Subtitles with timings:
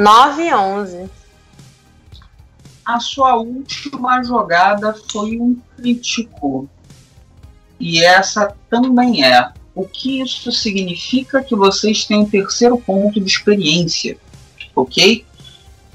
[0.00, 1.10] 9 e 11.
[2.82, 6.66] A sua última jogada foi um crítico.
[7.78, 9.52] E essa também é.
[9.74, 14.16] O que isso significa que vocês têm um terceiro ponto de experiência,
[14.74, 15.26] ok?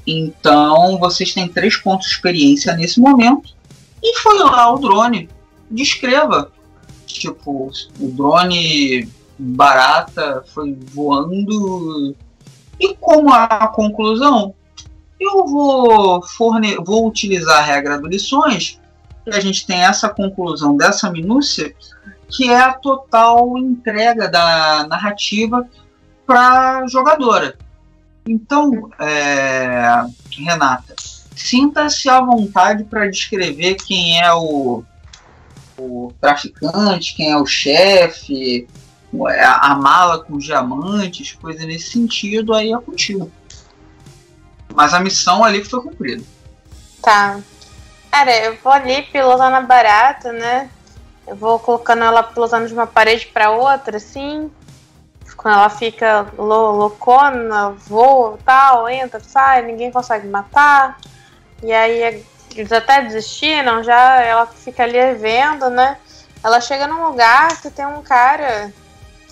[0.06, 3.56] Então vocês têm três pontos de experiência nesse momento.
[4.00, 5.28] E foi lá o drone.
[5.68, 6.52] Descreva.
[7.06, 12.14] Tipo, o drone barata foi voando.
[12.78, 14.54] E como a conclusão?
[15.18, 18.80] Eu vou, forne vou utilizar a regra do lições,
[19.26, 21.74] e a gente tem essa conclusão dessa minúcia,
[22.28, 25.66] que é a total entrega da narrativa
[26.26, 27.56] para a jogadora.
[28.28, 30.94] Então, é, Renata,
[31.34, 34.82] sinta-se à vontade para descrever quem é o,
[35.78, 38.66] o traficante, quem é o chefe,
[39.42, 43.30] a mala com diamantes, coisa nesse sentido, aí é contigo.
[44.74, 46.24] Mas a missão ali foi cumprida.
[47.02, 47.40] Tá.
[48.10, 50.68] Cara, eu vou ali pilotando a barata, né?
[51.26, 54.50] Eu vou colocando ela pilotando de uma parede para outra, assim.
[55.36, 60.98] Quando ela fica loucona, voa tal, entra, sai, ninguém consegue matar.
[61.62, 65.98] E aí eles até desistiram, já ela fica ali vendo, né?
[66.42, 68.72] Ela chega num lugar que tem um cara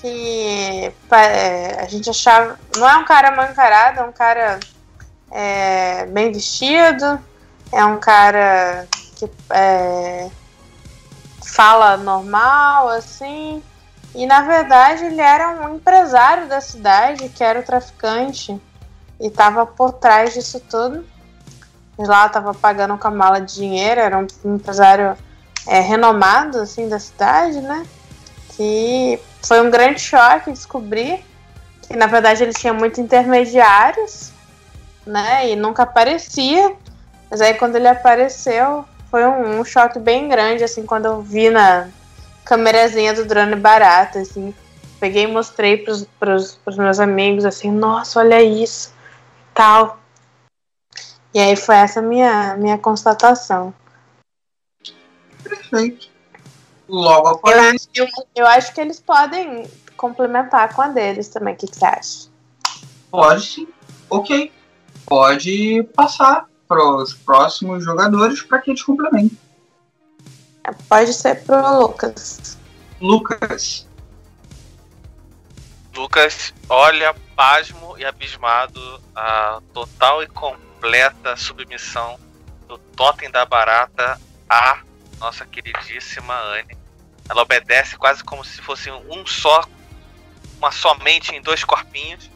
[0.04, 2.58] que é, a gente achava.
[2.76, 4.60] Não é um cara mal encarado, é um cara
[5.30, 7.18] é, bem vestido,
[7.72, 10.28] é um cara que é,
[11.42, 13.62] fala normal, assim.
[14.14, 18.60] E na verdade ele era um empresário da cidade, que era o traficante,
[19.18, 21.02] e estava por trás disso tudo.
[21.96, 25.16] Lá estava pagando com a mala de dinheiro, era um empresário
[25.66, 27.86] é, renomado assim da cidade, né?
[28.56, 31.24] Que foi um grande choque descobrir
[31.88, 34.32] que na verdade ele tinha muitos intermediários
[35.06, 35.50] né?
[35.50, 36.74] E nunca aparecia.
[37.30, 41.50] Mas aí quando ele apareceu, foi um, um choque bem grande, assim, quando eu vi
[41.50, 41.88] na
[42.44, 44.54] câmerazinha do drone barata, assim.
[45.00, 48.94] Peguei e mostrei pros, pros, pros meus amigos, assim, nossa, olha isso,
[49.52, 49.98] tal.
[51.32, 53.74] E aí foi essa minha, minha constatação.
[55.42, 56.13] Perfeito.
[56.88, 57.88] Logo após.
[57.94, 61.54] Eu, eu, eu acho que eles podem complementar com a deles também.
[61.54, 62.28] O que, que você acha?
[63.10, 63.68] Pode sim.
[64.10, 64.52] Ok
[65.06, 69.38] pode passar para os próximos jogadores para que eles complementem.
[70.88, 72.58] Pode ser pro Lucas.
[73.00, 73.86] Lucas.
[75.94, 78.80] Lucas olha pasmo e abismado
[79.14, 82.18] a total e completa submissão
[82.66, 84.18] do totem da barata
[84.48, 84.80] à
[85.18, 86.76] nossa queridíssima Anne.
[87.28, 89.64] Ela obedece quase como se fosse um só,
[90.58, 92.30] uma somente em dois corpinhos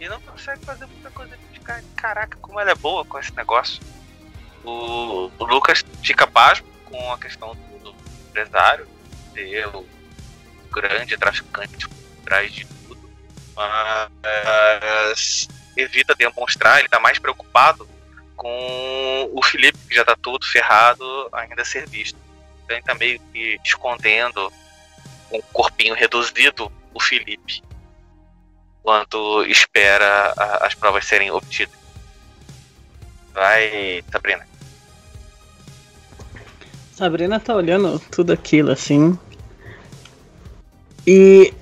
[0.00, 1.36] e não consegue fazer muita coisa
[1.96, 3.82] caraca, como ela é boa com esse negócio.
[4.62, 7.94] O, o Lucas fica pasmo com a questão do, do
[8.28, 8.86] empresário,
[9.32, 9.86] ser o
[10.70, 13.10] grande traficante por trás de tudo,
[13.56, 17.88] mas evita demonstrar, ele está mais preocupado
[18.36, 22.18] com o Felipe, que já está todo ferrado, ainda ser visto.
[22.64, 24.52] Então ele está meio que escondendo
[25.28, 27.62] com o corpinho reduzido o Felipe
[28.84, 31.74] enquanto espera a, as provas serem obtidas.
[33.32, 34.46] Vai, Sabrina.
[36.92, 39.18] Sabrina tá olhando tudo aquilo assim.
[41.06, 41.52] E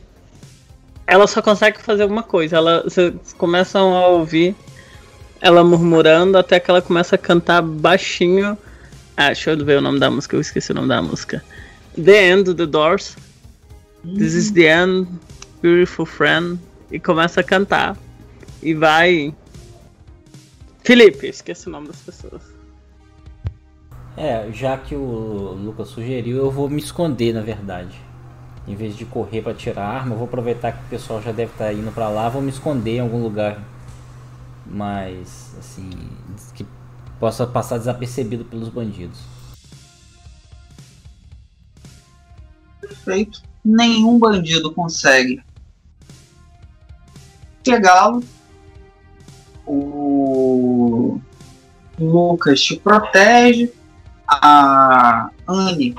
[1.06, 2.56] ela só consegue fazer uma coisa.
[2.56, 4.56] Ela, vocês começam a ouvir
[5.42, 8.56] ela murmurando até que ela começa a cantar baixinho.
[9.16, 11.44] Ah, deixa eu ver o nome da música, eu esqueci o nome da música.
[12.02, 13.16] The End, The Doors.
[14.04, 15.08] This is the end,
[15.60, 16.58] beautiful friend
[16.90, 17.96] e começa a cantar.
[18.62, 19.34] E vai.
[20.82, 22.42] Felipe, esqueci o nome das pessoas.
[24.16, 28.00] É, já que o Lucas sugeriu, eu vou me esconder, na verdade.
[28.66, 31.32] Em vez de correr para tirar a arma, eu vou aproveitar que o pessoal já
[31.32, 33.60] deve estar tá indo para lá, vou me esconder em algum lugar
[34.66, 35.90] mais assim,
[36.54, 36.66] que
[37.18, 39.18] possa passar desapercebido pelos bandidos.
[42.80, 43.42] Perfeito.
[43.64, 45.42] Nenhum bandido consegue
[47.64, 48.22] pegá-lo.
[49.66, 51.20] O
[51.98, 53.72] Lucas te protege.
[54.26, 55.94] A Anne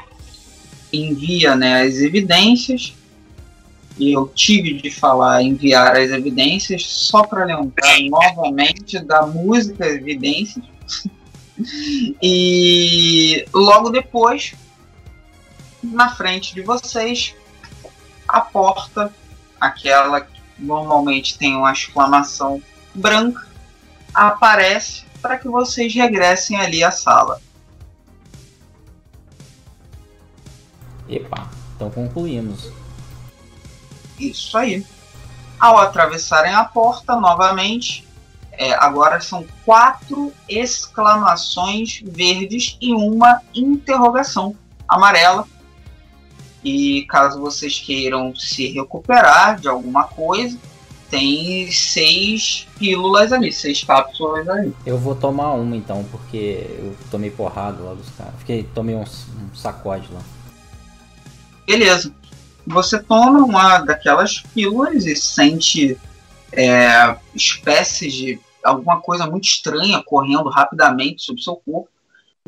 [0.92, 2.96] envia né, as evidências.
[3.98, 10.66] E eu tive de falar enviar as evidências só para lembrar novamente da música Evidências.
[12.22, 14.56] e logo depois,
[15.84, 17.36] na frente de vocês,
[18.28, 19.14] a porta,
[19.60, 22.62] aquela normalmente tem uma exclamação
[22.94, 23.48] branca,
[24.14, 27.42] aparece para que vocês regressem ali à sala.
[31.08, 32.72] Epa, então concluímos.
[34.30, 34.86] Isso aí.
[35.60, 38.08] Ao atravessarem a porta novamente,
[38.52, 44.56] é, agora são quatro exclamações verdes e uma interrogação
[44.88, 45.48] amarela.
[46.64, 50.58] E caso vocês queiram se recuperar de alguma coisa,
[51.10, 54.74] tem seis pílulas ali, seis cápsulas ali.
[54.86, 58.34] Eu vou tomar uma então, porque eu tomei porrada lá dos caras.
[58.40, 60.22] Fiquei, tomei um, um sacode lá.
[61.68, 62.14] Beleza.
[62.66, 66.00] Você toma uma daquelas pílulas e sente
[66.52, 71.90] é, espécies de alguma coisa muito estranha correndo rapidamente sobre o seu corpo.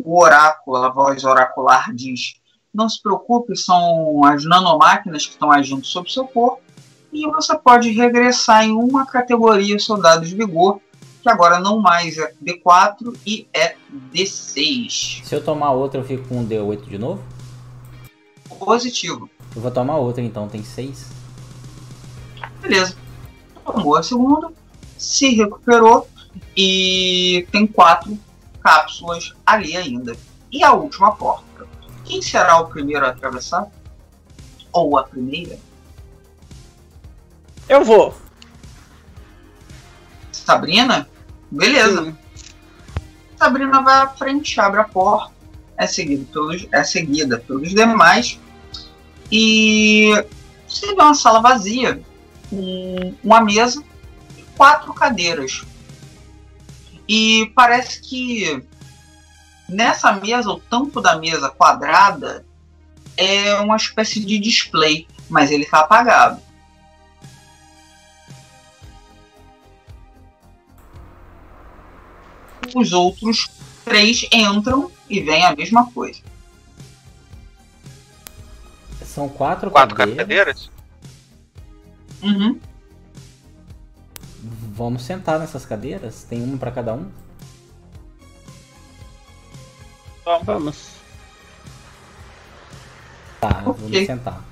[0.03, 2.35] O oráculo, a voz oracular diz:
[2.73, 6.65] Não se preocupe, são as nanomáquinas que estão agindo sobre o seu corpo
[7.15, 10.81] e você pode regressar em uma categoria soldado de vigor,
[11.23, 13.75] que agora não mais é D4 e é
[14.13, 15.23] D6.
[15.23, 17.23] Se eu tomar outra, eu fico com um D8 de novo?
[18.59, 19.29] Positivo.
[19.56, 21.12] Eu vou tomar outra então, tem 6.
[22.62, 22.98] Beleza.
[23.63, 24.52] Tomou a segunda,
[24.98, 26.07] se recuperou
[26.56, 28.18] e tem quatro
[28.62, 30.16] cápsulas ali ainda.
[30.52, 31.66] E a última porta.
[32.04, 33.68] Quem será o primeiro a atravessar?
[34.72, 35.57] Ou a primeira?
[37.68, 38.13] Eu vou.
[40.31, 41.10] Sabrina?
[41.50, 42.06] Beleza.
[42.06, 42.16] Sim.
[43.38, 45.34] Sabrina vai à frente, abre a porta,
[45.78, 48.40] é seguida pelos, é seguida pelos demais
[49.31, 50.12] e
[50.68, 52.01] você vê uma sala vazia
[52.50, 53.83] com uma mesa
[54.38, 55.63] e quatro cadeiras.
[57.07, 58.63] E parece que
[59.68, 62.45] nessa mesa, o tampo da mesa quadrada
[63.18, 66.42] é uma espécie de display, mas ele está apagado.
[72.74, 73.50] Os outros
[73.86, 76.19] três entram e veem a mesma coisa.
[79.15, 80.17] São quatro, Quatro cadeiras.
[80.27, 80.69] cadeiras?
[82.21, 82.59] Uhum.
[84.73, 86.25] Vamos sentar nessas cadeiras?
[86.29, 87.09] Tem uma pra cada um?
[90.44, 90.89] Vamos.
[93.39, 94.01] Tá, eu vou Ok.
[94.01, 94.44] me sentar.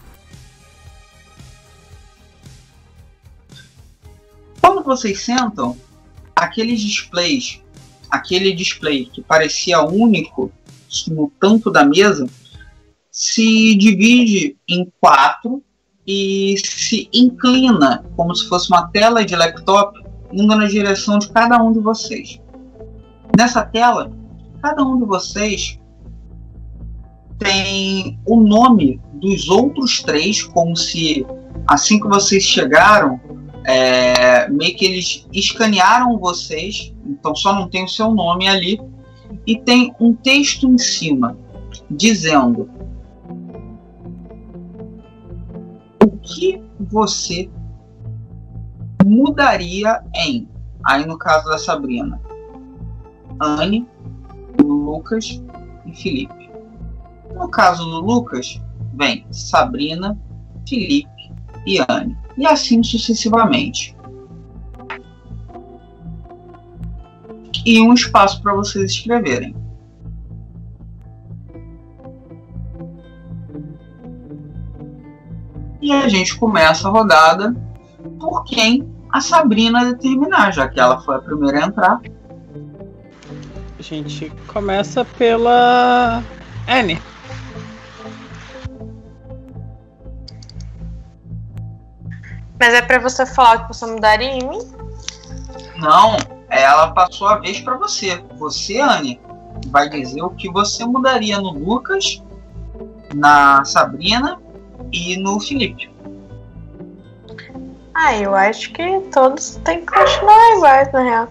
[4.61, 5.77] Quando vocês sentam,
[6.33, 7.61] aqueles displays,
[8.09, 10.49] aquele display que parecia único
[11.07, 12.27] no tampo da mesa,
[13.13, 15.63] se divide em quatro
[16.05, 20.01] e se inclina como se fosse uma tela de laptop
[20.31, 22.41] indo na direção de cada um de vocês.
[23.37, 24.11] Nessa tela,
[24.63, 25.79] cada um de vocês
[27.37, 31.23] tem o nome dos outros três, como se
[31.67, 33.21] assim que vocês chegaram,
[33.63, 38.81] é, meio que eles escanearam vocês, então só não tem o seu nome ali,
[39.45, 41.37] e tem um texto em cima
[41.89, 42.69] dizendo
[46.23, 47.49] que você
[49.05, 50.47] mudaria em,
[50.85, 52.19] aí no caso da Sabrina,
[53.39, 53.87] Anne,
[54.63, 55.41] Lucas
[55.85, 56.49] e Felipe.
[57.35, 58.61] No caso do Lucas,
[58.93, 60.17] vem Sabrina,
[60.67, 61.31] Felipe
[61.65, 63.95] e Anne e assim sucessivamente.
[67.65, 69.55] E um espaço para vocês escreverem.
[75.83, 77.53] E a gente começa a rodada
[78.17, 82.01] por quem a Sabrina determinar, já que ela foi a primeira a entrar.
[83.77, 86.23] A gente começa pela
[86.69, 87.01] N.
[92.57, 94.59] Mas é pra você falar o que você mudaria em mim?
[95.75, 96.15] Não,
[96.49, 98.23] ela passou a vez para você.
[98.37, 99.19] Você, Anne,
[99.67, 102.23] vai dizer o que você mudaria no Lucas,
[103.13, 104.41] na Sabrina
[104.93, 105.91] e no Felipe.
[107.95, 111.27] Ah, eu acho que todos têm que continuar iguais, na real.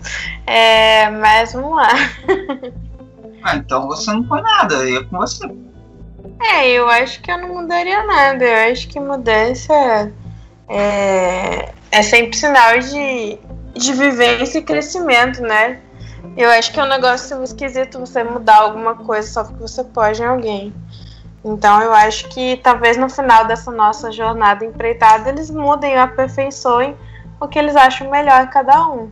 [0.47, 1.89] É, mas vamos lá.
[3.45, 5.45] Ah, então você não põe nada, eu ia com você.
[6.41, 8.45] É, eu acho que eu não mudaria nada.
[8.45, 10.13] Eu acho que mudança
[10.69, 13.39] é, é sempre sinal de,
[13.75, 15.81] de vivência e crescimento, né?
[16.37, 20.23] Eu acho que é um negócio esquisito você mudar alguma coisa só porque você pode
[20.23, 20.73] em alguém.
[21.45, 26.97] Então eu acho que talvez no final dessa nossa jornada empreitada eles mudem, aperfeiçoem
[27.41, 29.11] o que eles acham melhor cada um.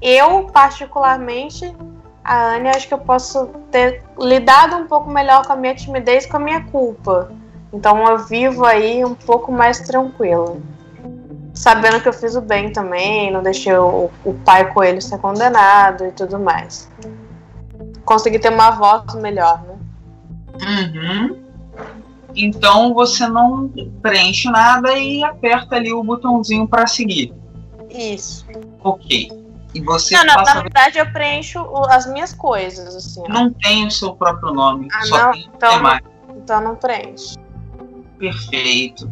[0.00, 1.74] Eu, particularmente,
[2.22, 6.26] a Anne, acho que eu posso ter lidado um pouco melhor com a minha timidez,
[6.26, 7.32] com a minha culpa.
[7.72, 10.56] Então eu vivo aí um pouco mais tranquila.
[11.54, 16.04] sabendo que eu fiz o bem também, não deixei o, o pai coelho ser condenado
[16.04, 16.90] e tudo mais.
[18.04, 19.78] Consegui ter uma voz melhor, né?
[20.62, 21.41] Uhum.
[22.34, 27.34] Então você não preenche nada e aperta ali o botãozinho para seguir.
[27.90, 28.46] Isso.
[28.82, 29.30] Ok.
[29.74, 30.54] E você não, não, passa...
[30.54, 33.22] na verdade eu preencho as minhas coisas, assim.
[33.24, 33.28] ó.
[33.28, 35.32] não tem o seu próprio nome, Ah, só não?
[35.32, 36.10] tem o Então- temático.
[36.36, 37.36] Então não preenche.
[38.18, 39.10] Perfeito.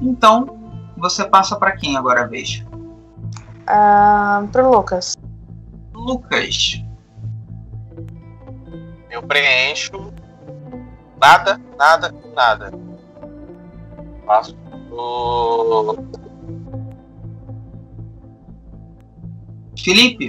[0.00, 0.58] Então,
[0.96, 2.64] você passa para quem agora a vez?
[3.66, 5.16] Ah, pro Lucas.
[5.94, 6.82] Lucas.
[9.10, 10.12] Eu preencho
[11.20, 12.72] nada, nada, nada.
[14.26, 14.56] Passo
[14.88, 15.98] pro.
[19.78, 20.26] Felipe.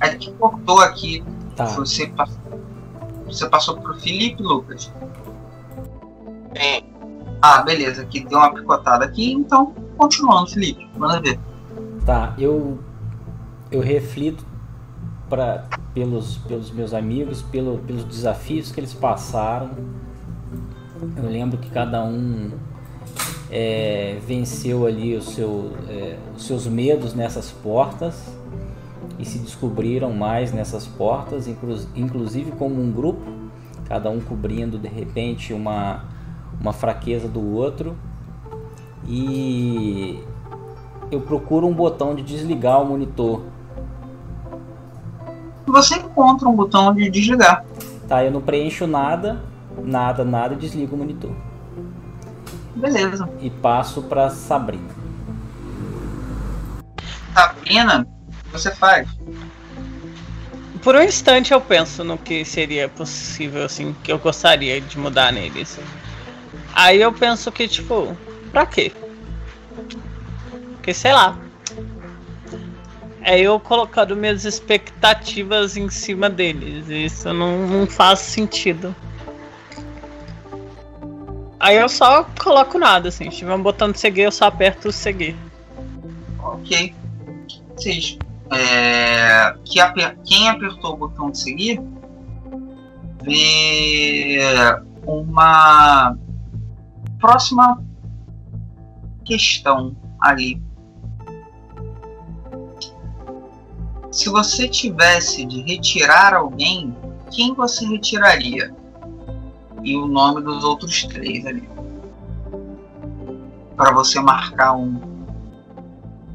[0.00, 1.24] É que cortou aqui.
[1.56, 1.66] Tá.
[1.66, 2.42] Você, passou,
[3.26, 4.92] você passou pro Felipe, Lucas?
[6.56, 6.84] Sim.
[7.40, 8.02] Ah, beleza.
[8.02, 10.88] Aqui deu uma picotada aqui, então continuando, Felipe.
[10.96, 11.38] Manda ver.
[12.04, 12.78] Tá, eu
[13.70, 14.46] eu reflito
[15.28, 19.70] para pelos pelos meus amigos, pelo, pelos desafios que eles passaram.
[21.16, 22.50] Eu lembro que cada um
[23.50, 28.34] é, venceu ali seu, é, os seus medos nessas portas
[29.18, 33.22] e se descobriram mais nessas portas, inclu- inclusive como um grupo,
[33.86, 36.04] cada um cobrindo de repente uma,
[36.60, 37.94] uma fraqueza do outro.
[39.06, 40.18] E
[41.10, 43.42] eu procuro um botão de desligar o monitor.
[45.66, 47.64] Você encontra um botão de desligar.
[48.06, 49.42] Tá, eu não preencho nada,
[49.82, 51.34] nada, nada e desligo o monitor.
[52.74, 53.28] Beleza.
[53.40, 54.88] E passo para Sabrina.
[57.32, 59.08] Sabrina, o que você faz?
[60.82, 65.32] Por um instante eu penso no que seria possível, assim, que eu gostaria de mudar
[65.32, 65.78] neles.
[66.74, 68.14] Aí eu penso que, tipo,
[68.52, 68.92] pra quê?
[70.74, 71.38] Porque, sei lá.
[73.26, 76.88] É eu colocando minhas expectativas em cima deles.
[76.88, 78.94] Isso não, não faz sentido.
[81.58, 83.30] Aí eu só coloco nada, assim.
[83.30, 85.34] Se tiver um botão de seguir, eu só aperto seguir.
[86.38, 86.94] Ok.
[88.50, 91.80] É, que aper- quem apertou o botão de seguir
[93.22, 94.38] vê
[95.06, 96.14] uma
[97.18, 97.82] próxima
[99.24, 100.62] questão ali.
[104.14, 106.96] Se você tivesse de retirar alguém,
[107.32, 108.72] quem você retiraria?
[109.82, 111.68] E o nome dos outros três ali.
[113.76, 115.00] Para você marcar um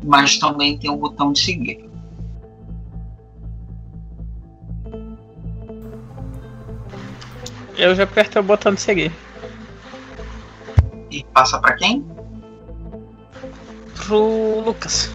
[0.04, 1.90] mas também tem um botão de seguir.
[7.78, 9.12] Eu já apertei o botão de seguir.
[11.10, 12.06] E passa para quem?
[13.96, 15.10] Pro Lucas.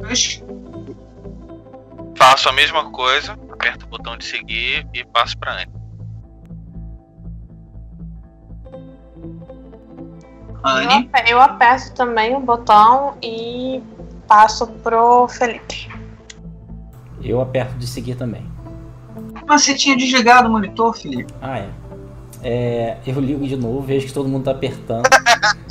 [0.00, 0.49] Lucas.
[2.40, 5.70] Faço a mesma coisa, aperto o botão de seguir e passo pra Anne.
[10.64, 11.10] Eu, Anne.
[11.28, 13.82] eu aperto também o botão e
[14.26, 15.90] passo pro Felipe.
[17.22, 18.50] Eu aperto de seguir também.
[19.46, 21.34] Mas você tinha desligado o monitor, Felipe?
[21.42, 21.70] Ah, é.
[22.42, 25.04] É, eu ligo de novo, vejo que todo mundo tá apertando.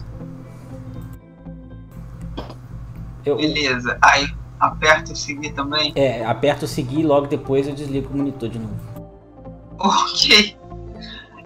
[3.25, 3.97] Eu Beleza.
[4.01, 4.27] Aí
[4.59, 5.91] aperta o seguir também.
[5.95, 8.75] é, aperto seguir e logo depois eu desligo o monitor de novo.
[9.79, 10.57] Ok.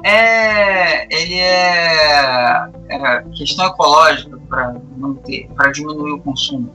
[0.04, 6.70] É, ele é, é questão ecológica para manter, para diminuir o consumo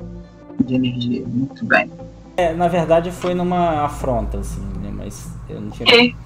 [0.64, 1.26] de energia.
[1.26, 1.90] Muito bem.
[2.36, 4.90] É, na verdade foi numa afronta, assim, né?
[4.94, 5.86] Mas eu não tinha.
[5.86, 6.16] Ok.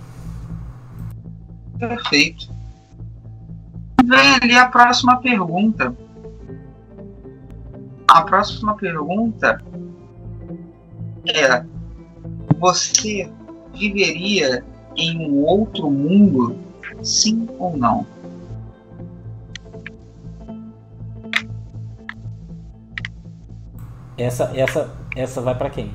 [1.79, 2.53] Perfeito.
[4.05, 5.97] Vem ali a próxima pergunta.
[8.07, 9.61] A próxima pergunta
[11.27, 11.65] é:
[12.59, 13.31] Você
[13.75, 14.65] viveria
[14.97, 16.57] em um outro mundo?
[17.03, 18.07] Sim ou não?
[24.17, 25.93] Essa, essa, essa vai pra quem?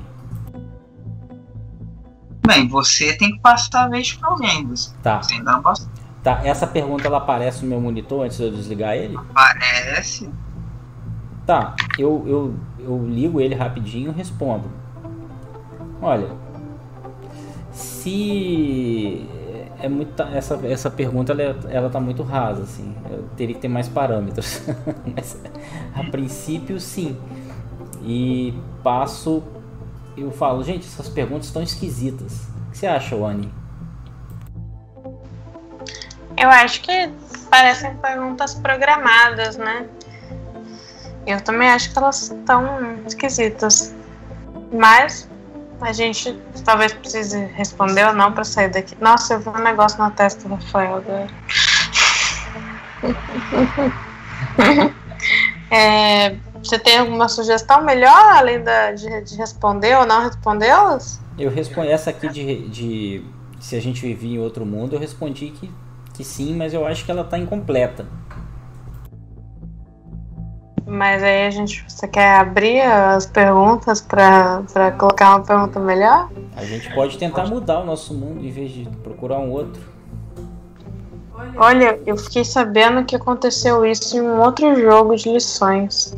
[2.46, 4.66] Bem, você tem que passar a vez para alguém.
[4.66, 5.88] Você, Tá, você ainda não passou.
[6.22, 6.40] tá.
[6.44, 9.16] Essa pergunta ela aparece no meu monitor antes de eu desligar ele?
[9.34, 10.28] Parece.
[11.46, 14.70] Tá, eu, eu, eu ligo ele rapidinho e respondo.
[16.00, 16.28] Olha,
[17.72, 19.26] se
[19.80, 22.94] é muito essa, essa pergunta ela, é- ela tá muito rasa assim.
[23.10, 24.62] Eu teria que ter mais parâmetros.
[25.14, 25.36] Mas
[25.94, 27.16] a princípio sim.
[28.02, 29.42] E passo
[30.16, 32.48] eu falo, gente, essas perguntas estão esquisitas.
[32.66, 33.52] O que você acha, Wani?
[36.36, 37.10] Eu acho que
[37.50, 39.86] parecem perguntas programadas, né?
[41.26, 43.94] Eu também acho que elas estão esquisitas.
[44.72, 45.28] Mas
[45.80, 48.96] a gente talvez precise responder ou não para sair daqui.
[49.00, 51.28] Nossa, eu vi um negócio na testa do Rafael agora.
[55.70, 61.20] é, você tem alguma sugestão melhor, além da, de, de responder ou não respondê-las?
[61.38, 63.24] Eu respondi essa aqui de, de
[63.60, 65.70] se a gente vivia em outro mundo, eu respondi que,
[66.14, 68.06] que sim, mas eu acho que ela está incompleta.
[70.88, 74.64] Mas aí a gente, você quer abrir as perguntas para
[74.98, 76.30] colocar uma pergunta melhor?
[76.56, 79.82] A gente pode tentar mudar o nosso mundo em vez de procurar um outro.
[81.58, 86.16] Olha, eu fiquei sabendo que aconteceu isso em um outro jogo de lições,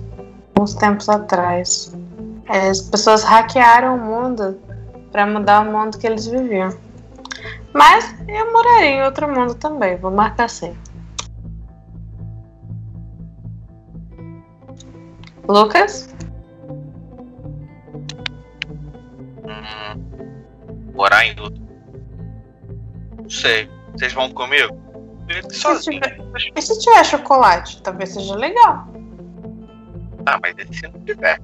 [0.58, 1.92] uns tempos atrás.
[2.48, 4.56] É, as pessoas hackearam o mundo
[5.10, 6.72] para mudar o mundo que eles viviam.
[7.72, 10.76] Mas eu moraria em outro mundo também, vou marcar assim.
[15.50, 16.08] Lucas?
[19.44, 21.62] Hum, morar em outro.
[23.18, 23.68] Não sei.
[23.92, 24.78] Vocês vão comigo?
[25.50, 26.00] Sozinho.
[26.56, 27.82] E se tiver chocolate?
[27.82, 28.86] Talvez seja legal.
[30.26, 31.40] Ah, mas e se não tiver?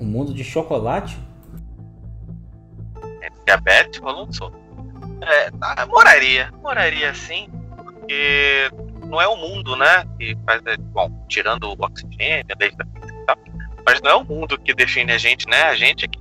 [0.00, 1.18] Um mundo de chocolate?
[3.20, 4.52] É diabetes ou não sou?
[5.22, 6.52] É, ah, moraria.
[6.62, 8.70] Moraria sim, porque
[9.14, 10.04] não é o mundo, né?
[10.18, 13.38] Que faz, é, bom, tirando o oxigênio, e tal,
[13.86, 15.62] mas não é o mundo que define a gente, né?
[15.62, 16.18] A gente é que,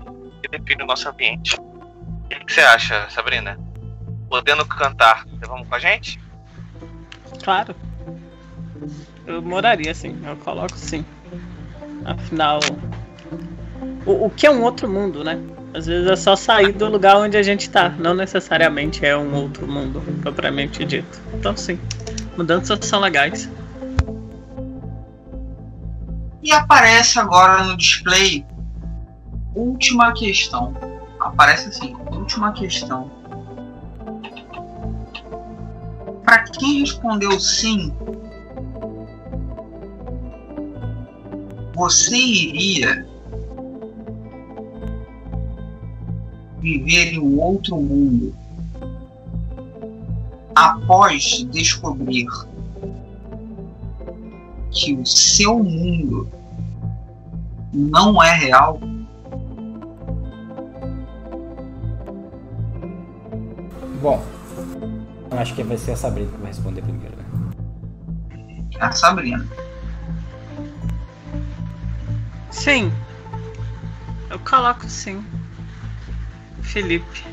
[0.47, 1.55] define o nosso ambiente.
[1.55, 3.57] O que, você acha, Sabrina?
[4.29, 6.19] Podendo cantar, você vamos com a gente?
[7.43, 7.75] Claro.
[9.25, 11.03] Eu moraria sim, eu coloco sim.
[12.05, 12.59] Afinal,
[14.05, 15.39] o, o que é um outro mundo, né?
[15.73, 19.33] Às vezes é só sair do lugar onde a gente tá, não necessariamente é um
[19.33, 21.19] outro mundo, propriamente dito.
[21.33, 21.79] Então sim.
[22.37, 23.49] Mudanças são legais.
[26.41, 28.45] E aparece agora no display
[29.55, 30.73] última questão.
[31.19, 33.09] Aparece assim, última questão.
[36.23, 37.93] Para quem respondeu sim,
[41.75, 43.07] você iria
[46.59, 48.35] viver em um outro mundo
[50.55, 52.27] após descobrir
[54.71, 56.29] que o seu mundo
[57.73, 58.79] não é real,
[64.03, 64.21] Bom,
[65.31, 67.15] eu acho que vai ser a Sabrina que vai responder primeiro.
[67.15, 67.23] Né?
[68.81, 69.47] A Sabrina.
[72.51, 72.91] Sim.
[74.29, 75.23] Eu coloco sim.
[76.63, 77.23] Felipe.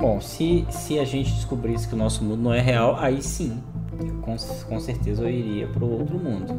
[0.00, 3.62] Bom, se, se a gente descobrisse que o nosso mundo não é real, aí sim,
[4.22, 4.34] com,
[4.66, 6.54] com certeza eu iria para o outro mundo.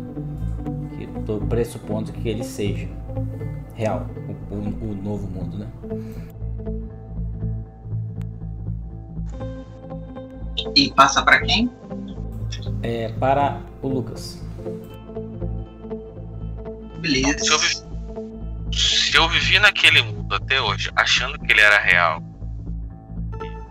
[1.18, 2.88] Estou pressupondo que ele seja
[3.74, 4.06] real,
[4.52, 5.68] o, o, o novo mundo, né?
[10.76, 11.68] E passa para quem?
[12.84, 14.40] É, para o Lucas.
[17.00, 17.40] Beleza.
[17.40, 18.78] Se eu, vi...
[18.78, 22.22] Se eu vivi naquele mundo até hoje, achando que ele era real,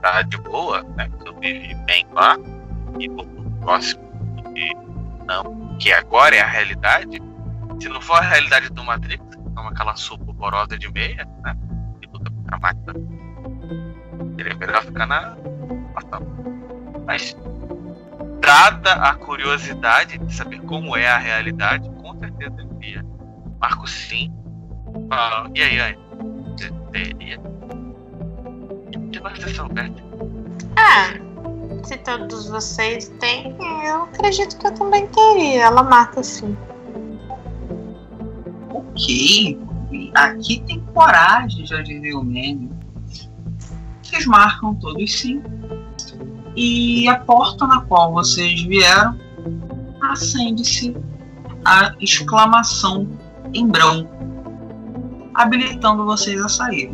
[0.00, 1.10] tá de boa, né?
[1.40, 2.36] Vivi bem lá
[2.98, 4.02] e vou pro próximo
[4.56, 4.74] e
[5.26, 7.22] não, que agora é a realidade.
[7.80, 11.56] Se não for a realidade do Matrix, toma aquela sopa horrorosa de meia, né?
[12.02, 12.94] E luta contra a máquina.
[14.36, 15.36] Seria melhor ficar na.
[17.06, 17.36] Mas
[18.40, 23.04] dada a curiosidade de saber como é a realidade, com certeza eu iria.
[23.60, 24.32] Marco sim.
[25.10, 25.98] Ah, e aí, Anne?
[26.56, 27.40] Você teria
[29.20, 29.94] Beth?
[30.76, 31.14] Ah,
[31.84, 35.64] se todos vocês têm, eu acredito que eu também teria.
[35.64, 36.56] Ela marca assim.
[38.70, 39.58] Ok.
[40.14, 42.70] Aqui tem coragem, já dizia o Manny.
[44.02, 45.42] Vocês marcam todos sim.
[46.56, 49.16] E a porta na qual vocês vieram
[50.02, 50.96] acende-se
[51.64, 53.06] a exclamação
[53.52, 54.10] em branco,
[55.34, 56.90] habilitando vocês a sair,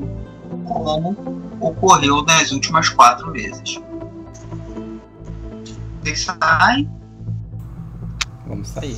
[0.67, 1.17] como
[1.61, 3.81] ocorreu nas últimas quatro vezes.
[6.03, 6.91] Vocês saem?
[8.47, 8.97] Vamos sair.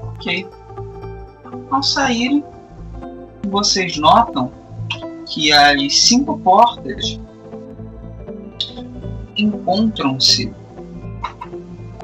[0.00, 0.48] Ok.
[1.70, 2.44] Ao saírem,
[3.48, 4.52] vocês notam
[5.26, 7.18] que as cinco portas
[9.36, 10.52] encontram-se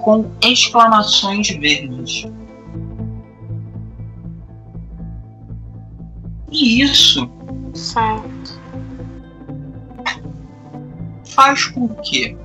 [0.00, 2.26] com exclamações verdes.
[6.50, 7.37] E isso
[7.78, 8.58] Certo.
[11.38, 12.36] faz com que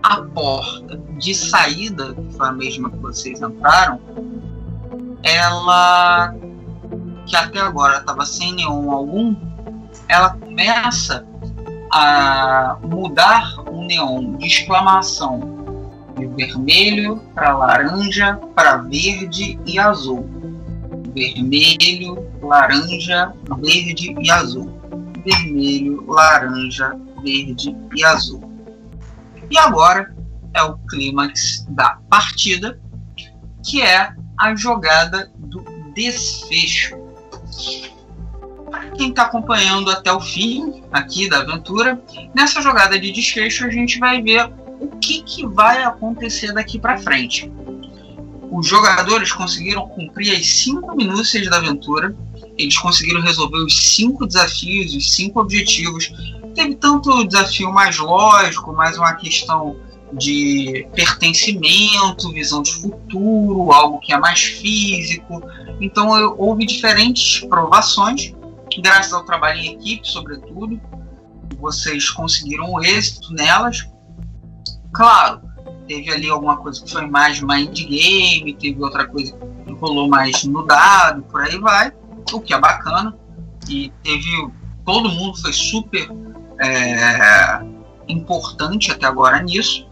[0.00, 4.00] a porta de saída, que foi a mesma que vocês entraram,
[5.24, 6.32] ela
[7.26, 9.34] que até agora estava sem neon algum,
[10.06, 11.26] ela começa
[11.92, 15.40] a mudar o neon de exclamação
[16.16, 20.28] de vermelho para laranja, para verde e azul.
[21.16, 24.70] Vermelho, laranja, verde e azul.
[25.24, 28.42] Vermelho, laranja, verde e azul.
[29.50, 30.14] E agora
[30.52, 32.78] é o clímax da partida,
[33.64, 36.96] que é a jogada do desfecho.
[38.70, 41.98] Para quem está acompanhando até o fim aqui da aventura,
[42.34, 46.98] nessa jogada de desfecho a gente vai ver o que, que vai acontecer daqui para
[46.98, 47.50] frente.
[48.56, 52.16] Os jogadores conseguiram cumprir as cinco minúcias da aventura,
[52.56, 56.10] eles conseguiram resolver os cinco desafios, os cinco objetivos.
[56.54, 59.76] Teve tanto desafio mais lógico, mais uma questão
[60.10, 65.42] de pertencimento, visão de futuro, algo que é mais físico.
[65.78, 68.32] Então houve diferentes provações,
[68.82, 70.80] graças ao trabalho em equipe, sobretudo.
[71.60, 73.86] Vocês conseguiram o êxito nelas.
[74.94, 75.45] Claro,
[75.86, 79.32] teve ali alguma coisa que foi mais mind game, teve outra coisa
[79.64, 81.92] que rolou mais no dado, por aí vai,
[82.32, 83.16] o que é bacana.
[83.68, 84.28] E teve.
[84.84, 86.08] Todo mundo foi super
[86.60, 87.60] é,
[88.08, 89.88] importante até agora nisso.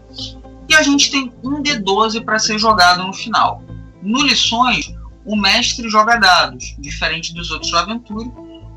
[0.69, 3.61] E a gente tem um D12 para ser jogado no final.
[4.01, 8.31] No Lições, o mestre joga dados, diferente dos outros do Aventura.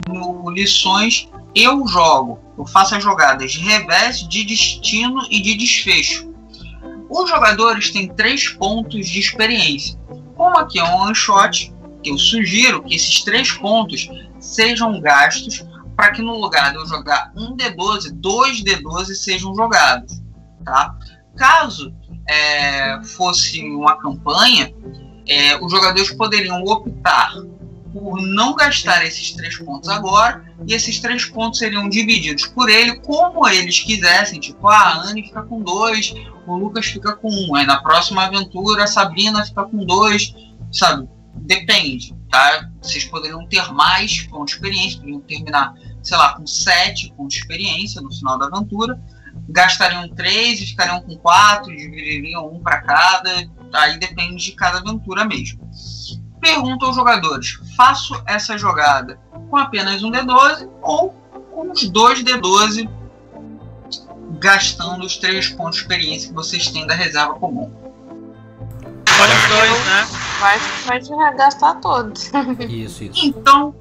[0.08, 6.27] No Lições, eu jogo, eu faço as jogadas de revés, de destino e de desfecho.
[7.08, 9.98] Os jogadores têm três pontos de experiência.
[10.36, 11.72] Como aqui é um one shot,
[12.04, 15.64] eu sugiro que esses três pontos sejam gastos
[15.96, 20.22] para que no lugar de eu jogar um D12, dois D12 sejam jogados.
[20.64, 20.94] Tá?
[21.36, 21.92] Caso
[22.28, 24.72] é, fosse uma campanha,
[25.26, 27.34] é, os jogadores poderiam optar
[27.92, 32.98] por não gastar esses três pontos agora, e esses três pontos seriam divididos por ele
[33.00, 34.40] como eles quisessem.
[34.40, 36.14] Tipo, ah, a Anne fica com dois,
[36.46, 37.54] o Lucas fica com um.
[37.54, 40.34] Aí na próxima aventura a Sabrina fica com dois,
[40.72, 41.08] sabe?
[41.34, 42.68] Depende, tá?
[42.82, 47.40] Vocês poderiam ter mais pontos de experiência, poderiam terminar, sei lá, com sete pontos de
[47.40, 49.00] experiência no final da aventura
[49.48, 55.24] gastariam três e ficariam com quatro, dividiriam um para cada, aí depende de cada aventura
[55.24, 55.67] mesmo.
[56.54, 59.18] Pergunta aos jogadores: faço essa jogada
[59.50, 61.10] com apenas um D12 ou
[61.52, 62.88] com os dois D12
[64.38, 67.70] gastando os três pontos de experiência que vocês têm da reserva comum?
[69.20, 70.08] Olha os dois, né?
[70.40, 72.30] Vai, vai gastar todos.
[72.68, 73.26] Isso, isso.
[73.26, 73.74] Então,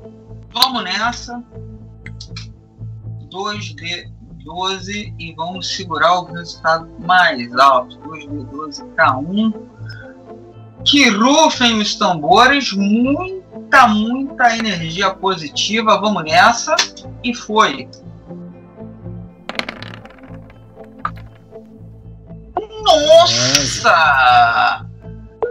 [0.52, 1.44] vamos nessa.
[3.32, 4.12] 2D
[4.44, 8.00] 12 e vamos segurar o resultado mais alto.
[8.00, 9.77] 2D12 para 1.
[10.86, 16.00] Que rufem os tambores, muita, muita energia positiva.
[16.00, 16.76] Vamos nessa.
[17.24, 17.90] E foi.
[22.84, 24.86] Nossa!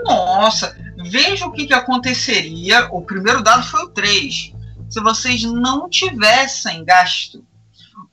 [0.05, 0.77] Nossa!
[1.11, 2.89] Veja o que, que aconteceria.
[2.91, 4.55] O primeiro dado foi o 3.
[4.89, 7.45] Se vocês não tivessem gasto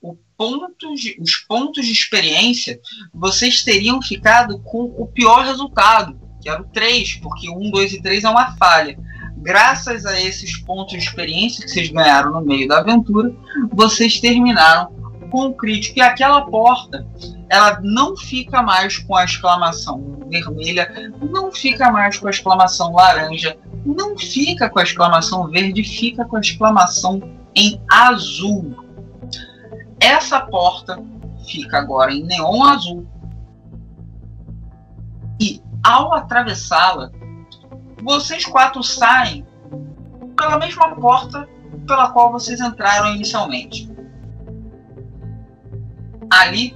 [0.02, 2.80] os pontos de experiência,
[3.14, 8.02] vocês teriam ficado com o pior resultado, que era o 3, porque 1, 2 e
[8.02, 9.00] 3 é uma falha.
[9.38, 13.34] Graças a esses pontos de experiência que vocês ganharam no meio da aventura,
[13.72, 14.92] vocês terminaram
[15.32, 16.00] com o crítico.
[16.00, 17.08] E aquela porta,
[17.50, 23.58] ela não fica mais com a exclamação vermelha, não fica mais com a exclamação laranja,
[23.86, 27.22] não fica com a exclamação verde, fica com a exclamação
[27.56, 28.76] em azul.
[30.00, 31.02] Essa porta
[31.46, 33.08] fica agora em neon azul.
[35.40, 37.12] E ao atravessá-la,
[38.02, 39.46] vocês quatro saem
[40.38, 41.48] pela mesma porta
[41.88, 43.92] pela qual vocês entraram inicialmente.
[46.32, 46.76] Ali,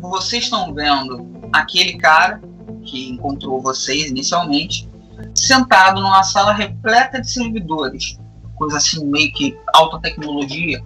[0.00, 2.40] vocês estão vendo aquele cara
[2.84, 4.88] que encontrou vocês inicialmente
[5.34, 8.18] sentado numa sala repleta de servidores
[8.54, 10.82] coisa assim, meio que alta tecnologia.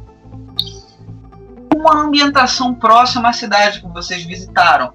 [1.75, 4.93] Uma ambientação próxima à cidade que vocês visitaram.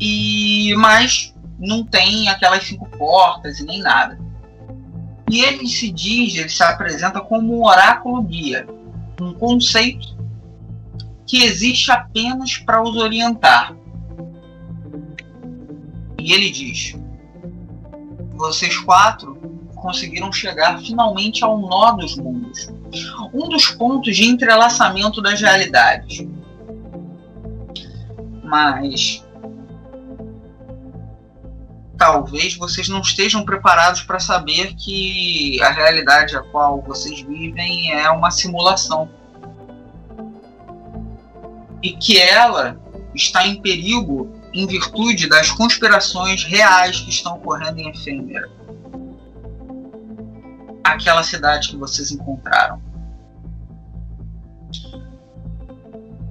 [0.00, 4.18] E mas não tem aquelas cinco portas e nem nada.
[5.30, 8.66] E ele se diz, ele se apresenta como um oráculo guia,
[9.20, 10.14] um conceito
[11.26, 13.74] que existe apenas para os orientar.
[16.18, 16.94] E ele diz:
[18.34, 19.34] vocês quatro
[19.74, 22.68] conseguiram chegar finalmente ao nó dos mundos.
[23.32, 26.26] um dos pontos de entrelaçamento das realidades.
[28.42, 29.23] Mas
[31.96, 38.10] talvez vocês não estejam preparados para saber que a realidade a qual vocês vivem é
[38.10, 39.08] uma simulação.
[41.82, 42.80] E que ela
[43.14, 48.48] está em perigo em virtude das conspirações reais que estão ocorrendo em Efêmera.
[50.82, 52.80] Aquela cidade que vocês encontraram.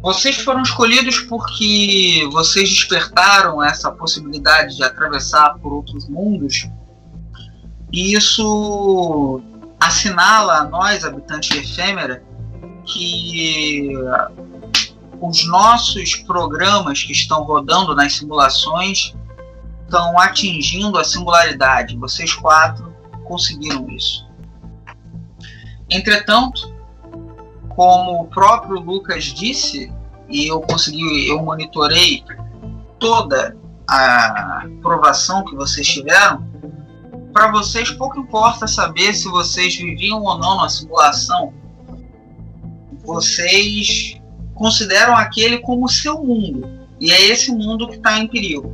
[0.04, 6.68] Vocês foram escolhidos porque vocês despertaram essa possibilidade de atravessar por outros mundos.
[7.89, 9.42] E isso
[9.80, 12.22] assinala a nós, habitantes de Efêmera,
[12.86, 13.94] que
[15.22, 19.13] os nossos programas que estão rodando nas simulações
[19.86, 21.96] estão atingindo a singularidade.
[21.96, 24.28] Vocês quatro conseguiram isso.
[25.89, 26.73] Entretanto,
[27.76, 29.92] como o próprio Lucas disse,
[30.30, 32.24] e eu consegui, eu monitorei
[33.00, 33.58] toda
[33.88, 36.48] a provação que vocês tiveram,
[37.34, 41.52] para vocês pouco importa saber se vocês viviam ou não na simulação.
[43.04, 44.22] Vocês
[44.54, 48.72] consideram aquele como seu mundo, e é esse mundo que está em perigo.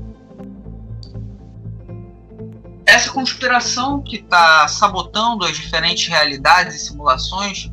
[2.86, 7.72] Essa conspiração que está sabotando as diferentes realidades e simulações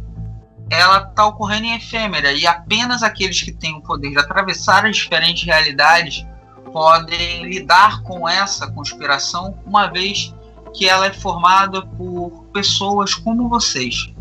[0.69, 4.97] ela está ocorrendo em efêmera e apenas aqueles que têm o poder de atravessar as
[4.97, 6.27] diferentes realidades
[6.73, 10.35] podem lidar com essa conspiração, uma vez
[10.75, 14.13] que ela é formada por pessoas como vocês.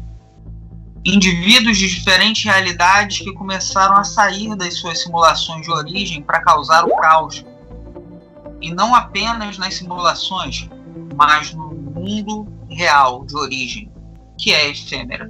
[1.04, 6.86] Indivíduos de diferentes realidades que começaram a sair das suas simulações de origem para causar
[6.86, 7.46] o caos.
[8.62, 10.70] E não apenas nas simulações,
[11.16, 13.92] mas no mundo real de origem,
[14.38, 15.30] que é efêmera.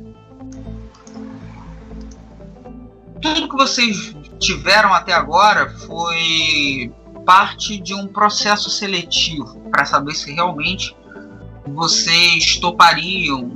[3.34, 6.94] Tudo que vocês tiveram até agora foi
[7.26, 10.96] parte de um processo seletivo para saber se realmente
[11.68, 13.50] vocês topariam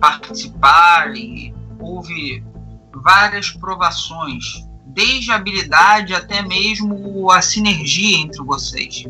[0.00, 2.42] participar e houve
[2.92, 9.04] várias provações, desde a habilidade até mesmo a sinergia entre vocês.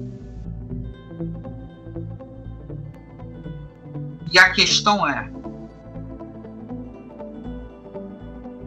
[4.31, 5.31] E a questão é: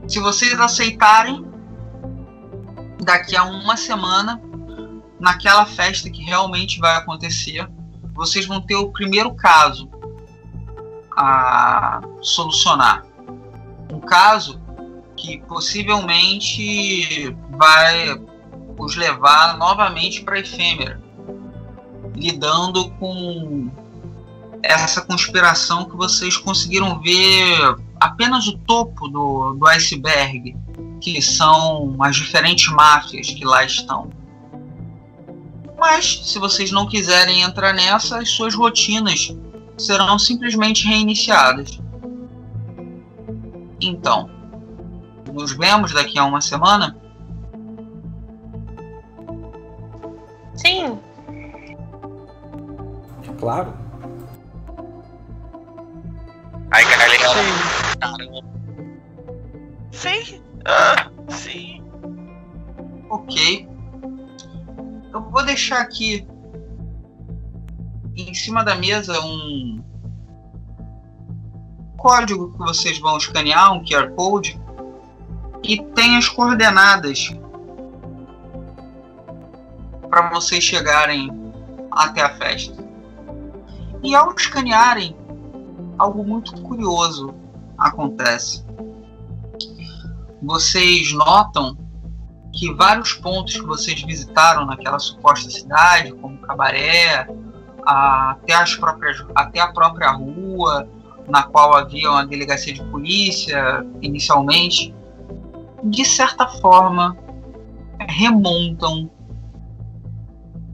[0.08, 1.46] Se vocês aceitarem,
[3.04, 4.41] daqui a uma semana,
[5.20, 7.70] naquela festa que realmente vai acontecer,
[8.13, 9.89] vocês vão ter o primeiro caso
[11.15, 13.06] a solucionar.
[13.91, 14.62] Um caso
[15.15, 18.22] que possivelmente vai
[18.78, 21.02] os levar novamente para a efêmera,
[22.15, 23.70] lidando com
[24.63, 30.55] essa conspiração que vocês conseguiram ver apenas o topo do, do iceberg,
[31.01, 34.10] que são as diferentes máfias que lá estão.
[35.77, 39.36] Mas, se vocês não quiserem entrar nessa, as suas rotinas
[39.77, 41.79] serão simplesmente reiniciadas.
[43.79, 44.29] Então,
[45.31, 46.97] nos vemos daqui a uma semana?
[50.55, 50.99] Sim.
[53.39, 53.87] Claro.
[56.71, 57.12] Aí, galera.
[57.12, 57.99] Sim.
[57.99, 58.58] Caramba.
[59.91, 60.41] Sim.
[60.65, 61.84] Ah, sim.
[63.10, 63.67] Ok.
[65.13, 66.27] Eu vou deixar aqui
[68.15, 69.82] em cima da mesa um
[71.97, 74.60] código que vocês vão escanear, um QR Code,
[75.63, 77.30] e tem as coordenadas
[80.10, 81.30] para vocês chegarem
[81.91, 82.86] até a festa.
[84.03, 85.15] E ao escanearem
[85.97, 87.33] algo muito curioso
[87.77, 88.65] acontece.
[90.41, 91.77] Vocês notam
[92.53, 97.27] que vários pontos que vocês visitaram naquela suposta cidade, como Cabaré,
[97.86, 100.88] até, as próprias, até a própria rua
[101.27, 104.95] na qual havia uma delegacia de polícia inicialmente,
[105.83, 107.17] de certa forma
[107.99, 109.10] remontam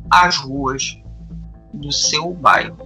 [0.10, 1.00] às ruas
[1.74, 2.78] do seu bairro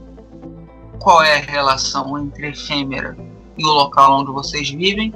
[1.08, 3.18] qual é a relação entre efêmera
[3.58, 5.16] e o local onde vocês vivem?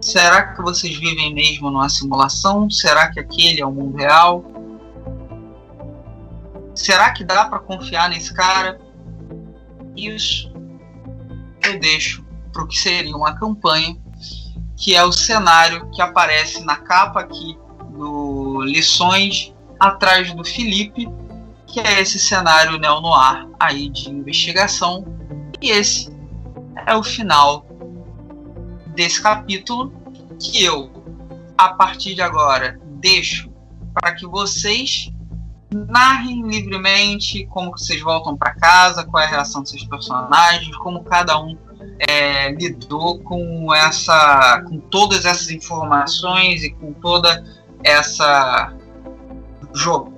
[0.00, 2.70] Será que vocês vivem mesmo numa simulação?
[2.70, 4.44] Será que aquele é o mundo real?
[6.76, 8.80] Será que dá para confiar nesse cara?
[9.96, 10.48] Isso
[11.64, 13.96] eu deixo para o que seria uma campanha,
[14.76, 17.58] que é o cenário que aparece na capa aqui
[17.90, 21.08] do Lições atrás do Felipe
[21.66, 25.04] que é esse cenário neo-noir aí de investigação.
[25.60, 26.14] E esse
[26.86, 27.66] é o final
[28.94, 29.92] desse capítulo
[30.40, 30.90] que eu,
[31.56, 33.50] a partir de agora, deixo
[33.94, 35.10] para que vocês
[35.72, 41.02] narrem livremente como vocês voltam para casa, qual é a relação dos seus personagens, como
[41.04, 41.56] cada um
[41.98, 47.44] é, lidou com essa, com todas essas informações e com toda
[47.82, 48.72] essa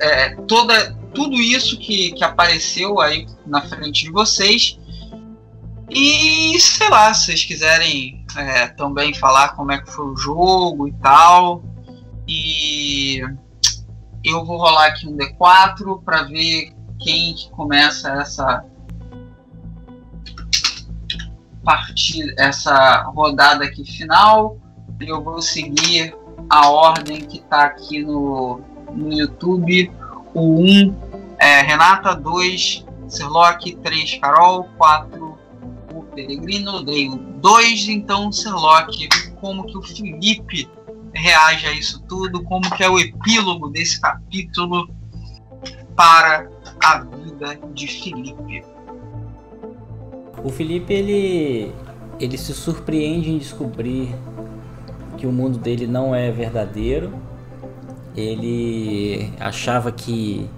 [0.01, 4.79] é, toda tudo isso que, que apareceu aí na frente de vocês
[5.91, 10.87] e sei lá, se vocês quiserem é, também falar como é que foi o jogo
[10.87, 11.63] e tal.
[12.27, 13.21] E
[14.23, 18.65] eu vou rolar aqui um D4 para ver quem que começa essa
[21.65, 24.59] partida, essa rodada aqui final.
[25.01, 26.15] Eu vou seguir
[26.51, 28.61] a ordem que está aqui no,
[28.93, 29.91] no YouTube.
[30.35, 30.97] O 1
[31.39, 35.28] é Renata, 2 Sirlock, 3 Carol, 4
[36.19, 39.09] Peregrino, dei 2 então Sirlock.
[39.41, 40.69] Como que o Felipe
[41.15, 42.43] reage a isso tudo?
[42.43, 44.91] Como que é o epílogo desse capítulo
[45.95, 46.51] para
[46.83, 48.65] a vida de Felipe?
[50.43, 51.73] O Felipe ele
[52.19, 54.13] ele se surpreende em descobrir
[55.17, 57.15] que o mundo dele não é verdadeiro.
[58.17, 60.51] Ele achava que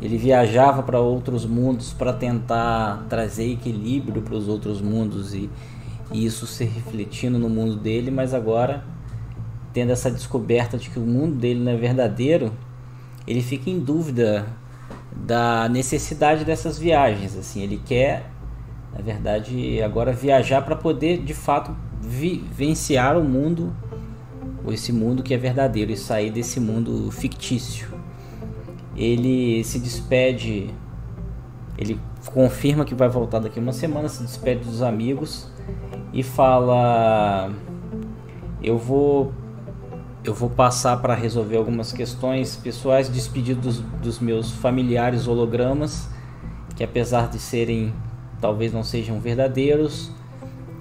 [0.00, 5.48] ele viajava para outros mundos para tentar trazer equilíbrio para os outros mundos e,
[6.12, 8.84] e, isso se refletindo no mundo dele, mas agora
[9.72, 12.50] tendo essa descoberta de que o mundo dele não é verdadeiro,
[13.26, 14.46] ele fica em dúvida
[15.14, 17.36] da necessidade dessas viagens.
[17.36, 18.30] Assim, ele quer,
[18.94, 23.74] na verdade, agora viajar para poder de fato vivenciar o mundo,
[24.68, 27.95] esse mundo que é verdadeiro e sair desse mundo fictício
[28.96, 30.70] ele se despede,
[31.76, 32.00] ele
[32.32, 35.50] confirma que vai voltar daqui uma semana, se despede dos amigos
[36.12, 37.50] e fala:
[38.62, 39.32] "Eu vou
[40.24, 46.08] eu vou passar para resolver algumas questões pessoais, despedir dos, dos meus familiares hologramas,
[46.74, 47.94] que apesar de serem
[48.40, 50.10] talvez não sejam verdadeiros,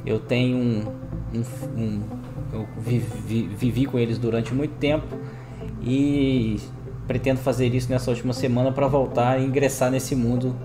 [0.03, 0.85] eu tenho um,
[1.33, 1.43] um,
[1.79, 2.01] um
[2.53, 5.15] eu vivi, vivi com eles durante muito tempo
[5.81, 6.59] e
[7.07, 10.55] pretendo fazer isso nessa última semana para voltar e ingressar nesse mundo,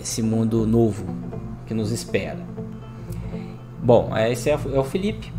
[0.00, 1.04] esse mundo novo
[1.66, 2.38] que nos espera.
[3.82, 5.32] Bom, esse é, o Felipe.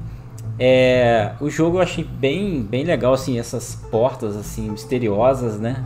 [0.59, 5.85] É, o jogo eu achei bem, bem legal, assim, essas portas assim misteriosas, né?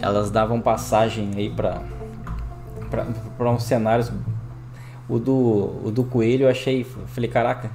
[0.00, 1.80] Elas davam passagem aí para
[3.36, 4.12] para uns cenários.
[5.08, 7.70] O do, o do coelho eu achei, falei, caraca,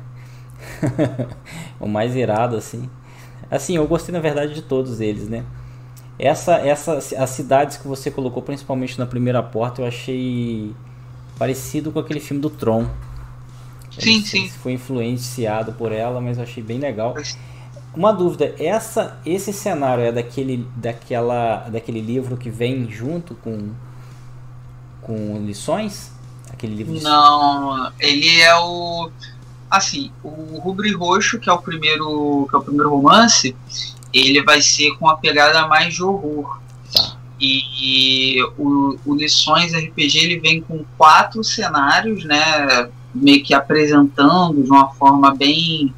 [1.79, 2.89] o mais irado assim.
[3.49, 5.43] Assim, eu gostei na verdade de todos eles, né?
[6.17, 10.73] Essa, essa, as cidades que você colocou, principalmente na primeira porta, eu achei
[11.37, 12.85] parecido com aquele filme do Tron.
[13.97, 14.49] Sim, sim.
[14.49, 17.15] Foi influenciado por ela, mas eu achei bem legal.
[17.95, 23.71] Uma dúvida, essa, esse cenário é daquele, daquela, daquele livro que vem junto com,
[25.01, 26.11] com lições?
[26.51, 27.01] Aquele livro.
[27.01, 29.09] Não, ele é o
[29.69, 33.55] assim, o Rubro Roxo, que é o primeiro, que é o primeiro romance,
[34.13, 36.59] ele vai ser com uma pegada mais de horror.
[36.93, 37.17] Tá.
[37.39, 44.61] E, e o, o, Lições RPG ele vem com quatro cenários, né, meio que apresentando
[44.61, 45.93] de uma forma bem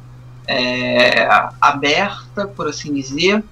[0.46, 1.26] é,
[1.60, 3.42] aberta, por assim dizer.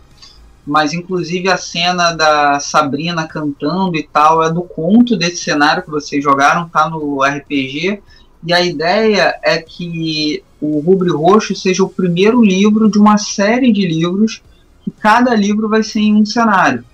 [0.66, 5.90] Mas inclusive a cena da Sabrina cantando e tal é do conto desse cenário que
[5.90, 8.00] vocês jogaram, tá no RPG
[8.44, 13.72] e a ideia é que o Rubro Roxo seja o primeiro livro de uma série
[13.72, 14.42] de livros,
[14.82, 16.84] que cada livro vai ser em um cenário.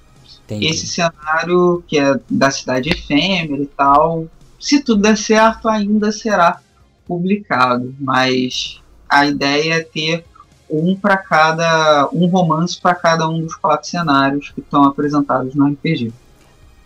[0.44, 0.66] Entendi.
[0.66, 4.26] Esse cenário, que é da cidade efêmera e tal,
[4.61, 6.61] se tudo der certo, ainda será
[7.06, 7.94] publicado.
[8.00, 10.24] Mas a ideia é ter
[10.68, 15.66] um para cada um romance para cada um dos quatro cenários que estão apresentados no
[15.66, 16.12] RPG.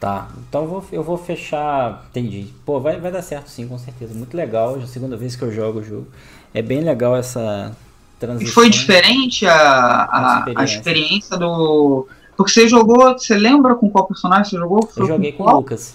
[0.01, 2.07] Tá, então eu vou, eu vou fechar.
[2.09, 2.47] Entendi.
[2.65, 4.15] Pô, vai, vai dar certo sim, com certeza.
[4.15, 4.77] Muito legal.
[4.77, 6.07] Já é a segunda vez que eu jogo o jogo.
[6.55, 7.77] É bem legal essa
[8.19, 8.48] transição.
[8.48, 10.61] E foi diferente a, a, experiência.
[10.61, 12.09] a experiência do.
[12.35, 13.13] Porque você jogou.
[13.13, 14.87] Você lembra com qual personagem você jogou?
[14.87, 15.94] Foi eu joguei com o Lucas.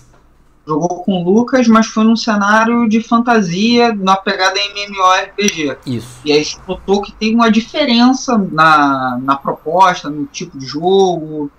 [0.67, 5.77] Jogou com o Lucas, mas foi num cenário de fantasia, na pegada MMORPG.
[5.83, 6.19] Isso.
[6.23, 11.51] E aí você notou que tem uma diferença na, na proposta, no tipo de jogo.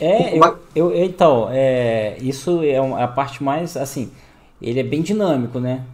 [0.00, 4.10] É, eu, eu, então, é, isso é a parte mais, assim,
[4.60, 5.84] ele é bem dinâmico, né?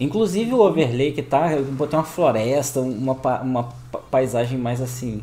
[0.00, 3.68] Inclusive o overlay que tá, eu botei uma floresta, uma, uma
[4.10, 5.22] paisagem mais assim,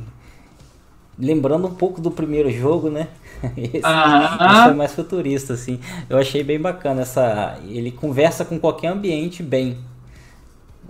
[1.17, 3.07] lembrando um pouco do primeiro jogo, né?
[3.57, 4.37] Esse, ah.
[4.51, 5.79] esse é mais futurista, assim.
[6.07, 7.59] Eu achei bem bacana essa.
[7.67, 9.79] Ele conversa com qualquer ambiente bem.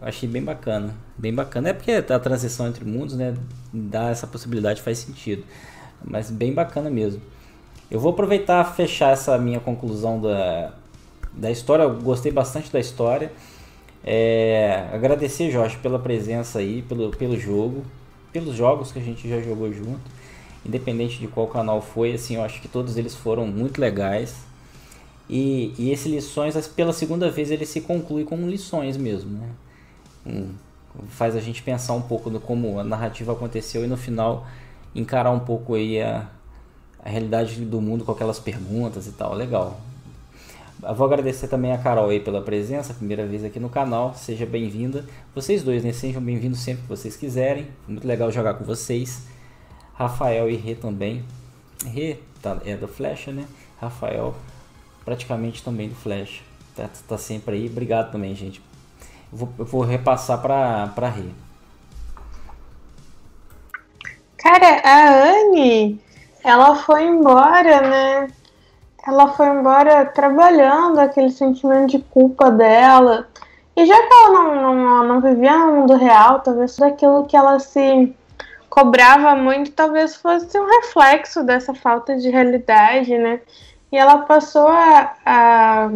[0.01, 0.93] achei bem bacana.
[1.17, 1.69] Bem bacana.
[1.69, 3.33] É porque a transição entre mundos, né?
[3.71, 5.45] Dá essa possibilidade, faz sentido.
[6.03, 7.21] Mas bem bacana mesmo.
[7.89, 10.73] Eu vou aproveitar fechar essa minha conclusão da,
[11.33, 11.83] da história.
[11.83, 13.31] Eu gostei bastante da história.
[14.03, 17.83] É, agradecer, Jorge, pela presença aí, pelo, pelo jogo,
[18.31, 19.99] pelos jogos que a gente já jogou junto.
[20.65, 24.35] Independente de qual canal foi, assim, eu acho que todos eles foram muito legais.
[25.29, 29.49] E, e esse lições, pela segunda vez, ele se conclui com lições mesmo, né?
[30.25, 30.49] Um,
[31.07, 34.45] faz a gente pensar um pouco no como a narrativa aconteceu e no final
[34.93, 36.27] encarar um pouco aí a,
[37.03, 39.33] a realidade do mundo com aquelas perguntas e tal.
[39.33, 39.79] Legal.
[40.83, 44.15] Eu vou agradecer também a Carol aí pela presença, primeira vez aqui no canal.
[44.15, 45.05] Seja bem-vinda.
[45.33, 45.93] Vocês dois, né?
[45.93, 47.67] Sejam bem-vindos sempre que vocês quiserem.
[47.87, 49.27] Muito legal jogar com vocês.
[49.93, 51.23] Rafael e Rê também.
[51.85, 53.45] Rê tá, é do Flecha, né?
[53.79, 54.35] Rafael
[55.05, 56.41] praticamente também do Flash.
[56.75, 57.67] Tá, tá sempre aí.
[57.67, 58.59] Obrigado também, gente.
[59.31, 61.29] Eu vou, eu vou repassar pra Rê.
[64.51, 65.97] Cara, a Anne,
[66.43, 68.27] ela foi embora, né?
[69.07, 73.29] Ela foi embora trabalhando aquele sentimento de culpa dela.
[73.77, 77.37] E já que ela não, não, não vivia no mundo real, talvez tudo aquilo que
[77.37, 78.13] ela se
[78.69, 83.39] cobrava muito, talvez fosse um reflexo dessa falta de realidade, né?
[83.89, 85.89] E ela passou a, a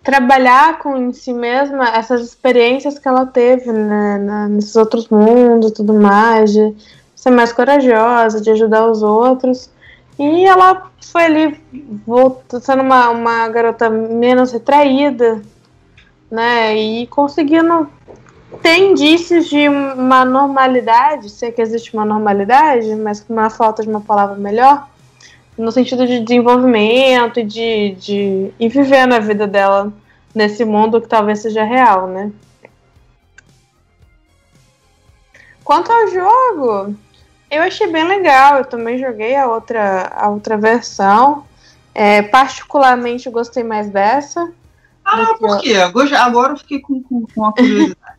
[0.00, 5.74] trabalhar com em si mesma essas experiências que ela teve né, nesses outros mundos e
[5.74, 6.72] tudo mais, de
[7.24, 9.70] ser mais corajosa, de ajudar os outros.
[10.18, 11.60] E ela foi ali
[12.06, 15.40] voltando, sendo uma, uma garota menos retraída,
[16.30, 16.76] né?
[16.76, 17.88] E conseguindo
[18.62, 23.88] ter indícios de uma normalidade, sei que existe uma normalidade, mas com uma falta de
[23.88, 24.86] uma palavra melhor,
[25.56, 29.90] no sentido de desenvolvimento e de, de e viver na vida dela
[30.34, 32.30] nesse mundo que talvez seja real, né?
[35.64, 36.94] Quanto ao jogo,
[37.56, 38.58] eu achei bem legal.
[38.58, 41.44] Eu também joguei a outra, a outra versão.
[41.94, 44.52] É, particularmente gostei mais dessa.
[45.04, 45.74] Ah, por quê?
[45.76, 48.14] Agora eu fiquei com, com, com a curiosidade.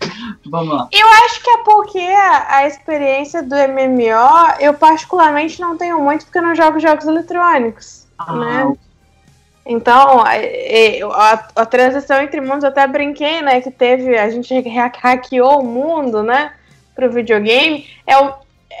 [0.46, 0.88] Vamos lá.
[0.90, 6.24] Eu acho que é porque a, a, experiência do MMO, eu particularmente não tenho muito
[6.24, 8.06] porque eu não jogo jogos eletrônicos.
[8.18, 8.32] Ah.
[8.34, 8.76] Né?
[9.66, 10.32] Então, a,
[11.14, 13.60] a, a, transição entre mundos, eu até brinquei, né?
[13.60, 16.52] Que teve, a gente hackeou o mundo, né?
[16.94, 17.86] Pro videogame.
[18.06, 18.32] É o,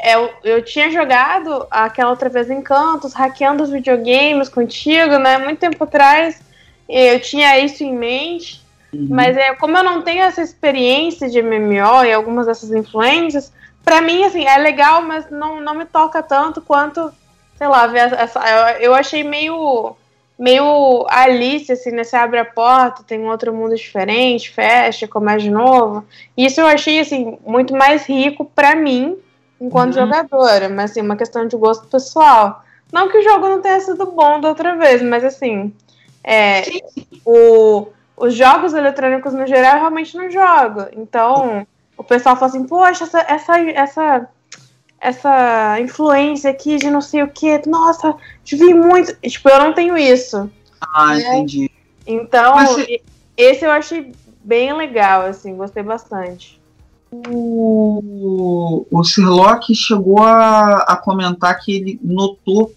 [0.04, 5.38] eu, eu tinha jogado aquela outra vez Encantos, hackeando os videogames contigo, né?
[5.38, 6.40] Muito tempo atrás.
[6.88, 8.64] Eu tinha isso em mente.
[8.92, 9.08] Uhum.
[9.10, 13.52] Mas é, como eu não tenho essa experiência de MMO e algumas dessas influências,
[13.84, 17.12] para mim, assim, é legal, mas não, não me toca tanto quanto,
[17.56, 18.40] sei lá, ver essa.
[18.40, 19.96] Eu, eu achei meio.
[20.38, 22.02] Meio Alice, assim, né?
[22.02, 26.02] Você abre a porta, tem um outro mundo diferente, fecha, começa de novo.
[26.34, 29.18] Isso eu achei, assim, muito mais rico para mim
[29.60, 30.06] enquanto uhum.
[30.06, 32.64] jogadora, mas assim, uma questão de gosto pessoal.
[32.92, 35.72] Não que o jogo não tenha sido bom da outra vez, mas assim,
[36.24, 36.62] é,
[37.24, 40.86] o, os jogos eletrônicos no geral eu realmente não jogo.
[40.96, 44.28] Então, o pessoal fala assim, poxa, essa, essa, essa,
[44.98, 49.14] essa influência aqui de não sei o que, nossa, vi muito.
[49.20, 50.50] Tipo, eu não tenho isso.
[50.94, 51.20] Ah, né?
[51.20, 51.70] entendi.
[52.06, 52.56] Então,
[53.36, 56.59] esse eu achei bem legal, assim, gostei bastante
[57.12, 62.72] o, o Sirlock chegou a, a comentar que ele notou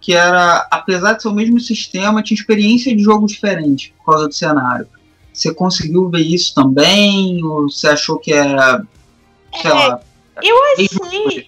[0.00, 4.28] que era, apesar de ser o mesmo sistema, tinha experiência de jogo diferente por causa
[4.28, 4.86] do cenário.
[5.32, 7.44] Você conseguiu ver isso também?
[7.44, 8.84] Ou você achou que era,
[9.60, 10.00] sei é, lá,
[10.42, 11.46] eu achei,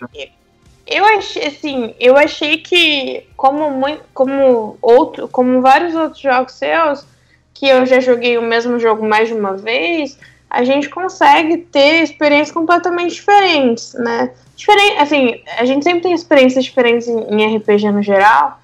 [0.86, 7.06] eu achei assim, eu achei que como muito, como outro, como vários outros jogos seus
[7.54, 10.18] que eu já joguei o mesmo jogo mais de uma vez,
[10.50, 14.30] a gente consegue ter experiências completamente diferentes, né?
[14.56, 18.58] Diferente, assim, a gente sempre tem experiências diferentes em, RPG no geral,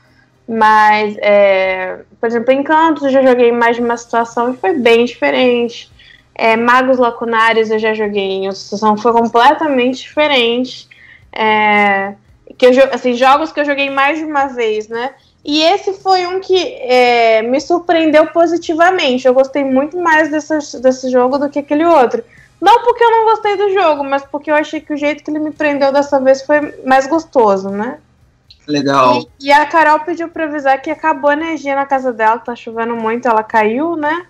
[0.48, 4.78] mas, é, por exemplo, em Cantos eu já joguei mais de uma situação e foi
[4.78, 5.90] bem diferente.
[6.34, 10.88] É, Magos Lacunares eu já joguei em outra situação, foi completamente diferente.
[11.32, 12.14] É,
[12.58, 15.12] que eu, assim, jogos que eu joguei mais de uma vez, né?
[15.44, 19.26] E esse foi um que é, me surpreendeu positivamente.
[19.26, 22.24] Eu gostei muito mais desse, desse jogo do que aquele outro.
[22.60, 25.30] Não porque eu não gostei do jogo, mas porque eu achei que o jeito que
[25.30, 27.98] ele me prendeu dessa vez foi mais gostoso, né?
[28.66, 29.20] Legal.
[29.38, 32.56] E, e a Carol pediu pra avisar que acabou a energia na casa dela, tá
[32.56, 34.26] chovendo muito, ela caiu, né?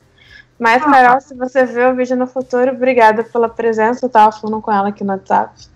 [0.59, 0.91] Mas, ah.
[0.91, 4.05] Carol, se você ver o vídeo no futuro, obrigada pela presença.
[4.05, 5.69] Eu tava falando com ela aqui no WhatsApp.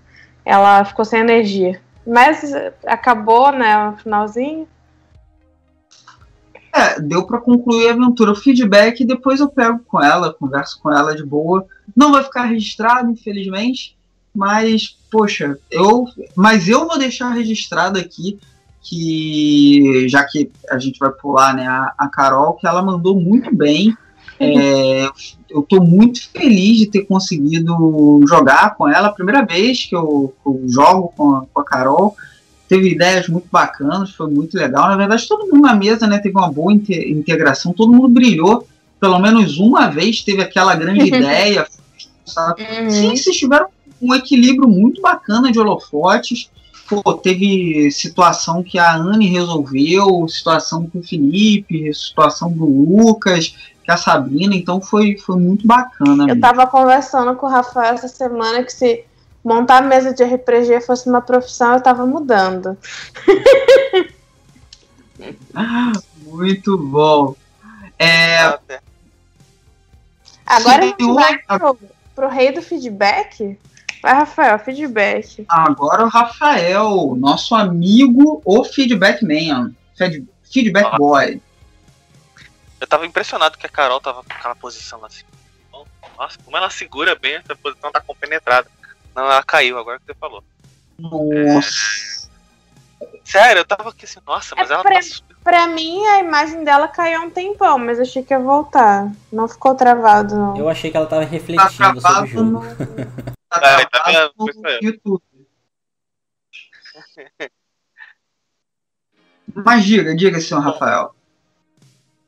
[0.45, 1.81] Ela ficou sem energia.
[2.07, 2.53] Mas
[2.87, 3.91] acabou, né?
[3.91, 4.67] O finalzinho.
[6.73, 8.33] É, deu para concluir a aventura.
[8.33, 11.67] O feedback, depois eu pego com ela, converso com ela de boa.
[11.97, 13.97] Não vai ficar registrado, infelizmente,
[14.35, 16.07] mas, poxa, eu.
[16.37, 18.39] Mas eu vou deixar registrado aqui
[18.83, 23.55] que, já que a gente vai pular, né, a, a Carol, que ela mandou muito
[23.55, 23.97] bem.
[24.41, 25.09] É,
[25.51, 27.75] eu estou muito feliz de ter conseguido
[28.29, 29.09] jogar com ela.
[29.09, 32.17] A primeira vez que eu, eu jogo com a, com a Carol
[32.69, 34.89] teve ideias muito bacanas, foi muito legal.
[34.89, 38.67] Na verdade, todo mundo na mesa né, teve uma boa integração, todo mundo brilhou.
[39.01, 41.67] Pelo menos uma vez teve aquela grande ideia.
[42.37, 42.91] Uhum.
[42.91, 43.69] Sim, vocês tiveram
[44.03, 46.51] um equilíbrio muito bacana de holofotes.
[46.89, 53.55] Pô, teve situação que a Anne resolveu, situação com o Felipe, situação do Lucas,
[53.85, 56.27] que a Sabrina, então foi, foi muito bacana.
[56.29, 59.05] Eu tava conversando com o Rafael essa semana que se
[59.45, 62.77] montar a mesa de RPG fosse uma profissão, eu tava mudando.
[66.25, 67.35] Muito bom.
[67.99, 68.59] É...
[70.47, 71.79] Agora a gente vai pro,
[72.15, 73.59] pro rei do feedback.
[74.03, 75.45] Vai, Rafael, feedback.
[75.49, 79.73] Agora o Rafael, nosso amigo, o Feedback Man.
[80.45, 81.43] Feedback Boy.
[82.81, 85.25] Eu tava impressionado que a Carol tava com aquela posição assim.
[86.17, 88.69] Nossa, como ela segura bem, essa posição tá compenetrada.
[89.19, 90.45] Não, ela caiu agora que você falou.
[90.97, 92.29] Nossa.
[93.03, 93.19] É...
[93.25, 95.01] Sério, eu tava aqui assim, nossa, mas é ela pra, tá.
[95.43, 99.11] Pra mim, a imagem dela caiu um tempão, mas achei que ia voltar.
[99.33, 100.57] Não ficou travado, não.
[100.57, 102.45] Eu achei que ela tava refletindo tá sobre o jogo.
[102.45, 102.63] No...
[103.51, 104.31] Tá é, tá?
[104.37, 104.47] No
[104.83, 105.23] YouTube.
[109.55, 111.15] Mas diga, diga, senhor Rafael.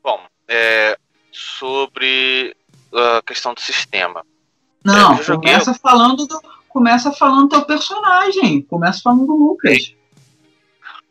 [0.03, 0.97] Bom, é,
[1.31, 2.57] sobre
[2.91, 4.25] a questão do sistema.
[4.83, 6.41] Não, é, começa falando do,
[6.71, 8.61] começa falando do teu personagem.
[8.63, 9.95] Começa falando do Lucas.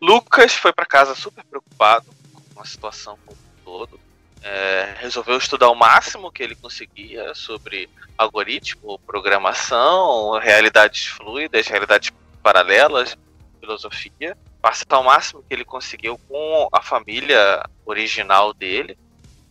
[0.01, 2.07] Lucas foi para casa super preocupado
[2.55, 4.01] com a situação como um todo.
[4.43, 12.11] É, resolveu estudar o máximo que ele conseguia sobre algoritmo, programação, realidades fluidas, realidades
[12.43, 13.17] paralelas,
[13.61, 14.37] filosofia.
[14.63, 18.99] Passar o máximo que ele conseguiu com a família original dele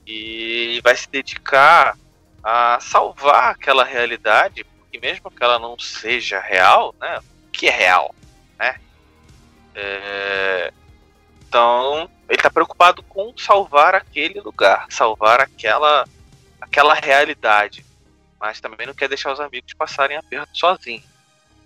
[0.05, 1.95] e vai se dedicar
[2.43, 4.65] a salvar aquela realidade
[4.97, 7.19] mesmo que ela não seja real, né?
[7.19, 8.15] O que é real,
[8.57, 8.79] né?
[9.75, 10.73] É...
[11.47, 16.07] Então, ele está preocupado com salvar aquele lugar, salvar aquela,
[16.61, 17.85] aquela realidade,
[18.39, 21.05] mas também não quer deixar os amigos passarem aperto sozinhos.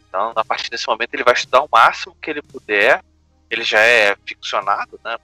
[0.07, 3.03] Então, a partir desse momento, ele vai estudar o máximo que ele puder.
[3.49, 5.17] Ele já é ficcionado, né?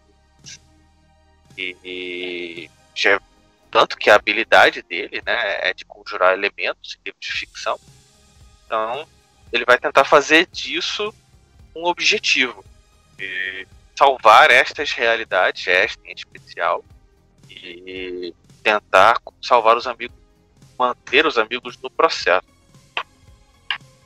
[1.58, 3.20] E, e já é
[3.72, 7.80] tanto que a habilidade dele, né, é de conjurar elementos em livros de ficção.
[8.66, 9.08] Então,
[9.52, 11.14] ele vai tentar fazer disso
[11.76, 12.64] um objetivo.
[13.18, 16.84] De salvar estas realidades, esta em especial,
[17.50, 20.16] e tentar salvar os amigos,
[20.78, 22.48] manter os amigos no processo.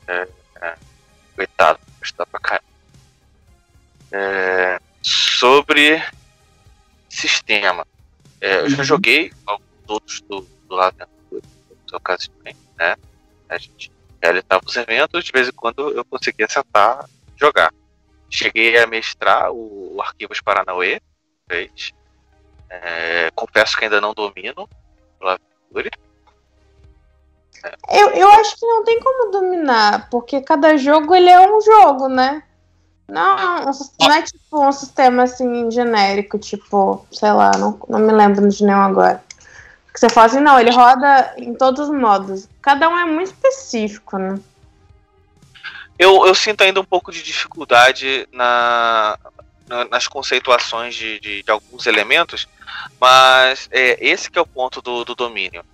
[0.08, 0.28] É,
[0.60, 0.76] é,
[1.34, 2.60] coitado, está pra cá.
[4.10, 6.02] É, sobre
[7.08, 7.86] sistema.
[8.44, 8.84] É, eu já uhum.
[8.84, 11.08] joguei alguns outros do, do lado da
[11.94, 12.94] ocasiões, né?
[13.48, 13.90] A gente
[14.22, 17.72] realizava os eventos, de vez em quando eu conseguia sentar e jogar.
[18.28, 21.00] Cheguei a mestrar o, o Arquivos Paranauê,
[21.48, 21.92] fez.
[22.68, 24.68] É, confesso que ainda não domino
[25.22, 25.90] o Aventure.
[27.64, 28.02] É.
[28.02, 32.08] Eu, eu acho que não tem como dominar, porque cada jogo ele é um jogo,
[32.08, 32.42] né?
[33.08, 33.66] Não,
[34.00, 38.64] não é tipo um sistema assim genérico, tipo, sei lá, não, não me lembro de
[38.64, 39.22] nenhum agora.
[39.92, 42.48] Que você fala assim, não, ele roda em todos os modos.
[42.62, 44.38] Cada um é muito específico, né?
[45.98, 49.16] Eu, eu sinto ainda um pouco de dificuldade na,
[49.68, 52.48] na nas conceituações de, de, de, alguns elementos,
[53.00, 55.64] mas é, esse que é o ponto do, do domínio.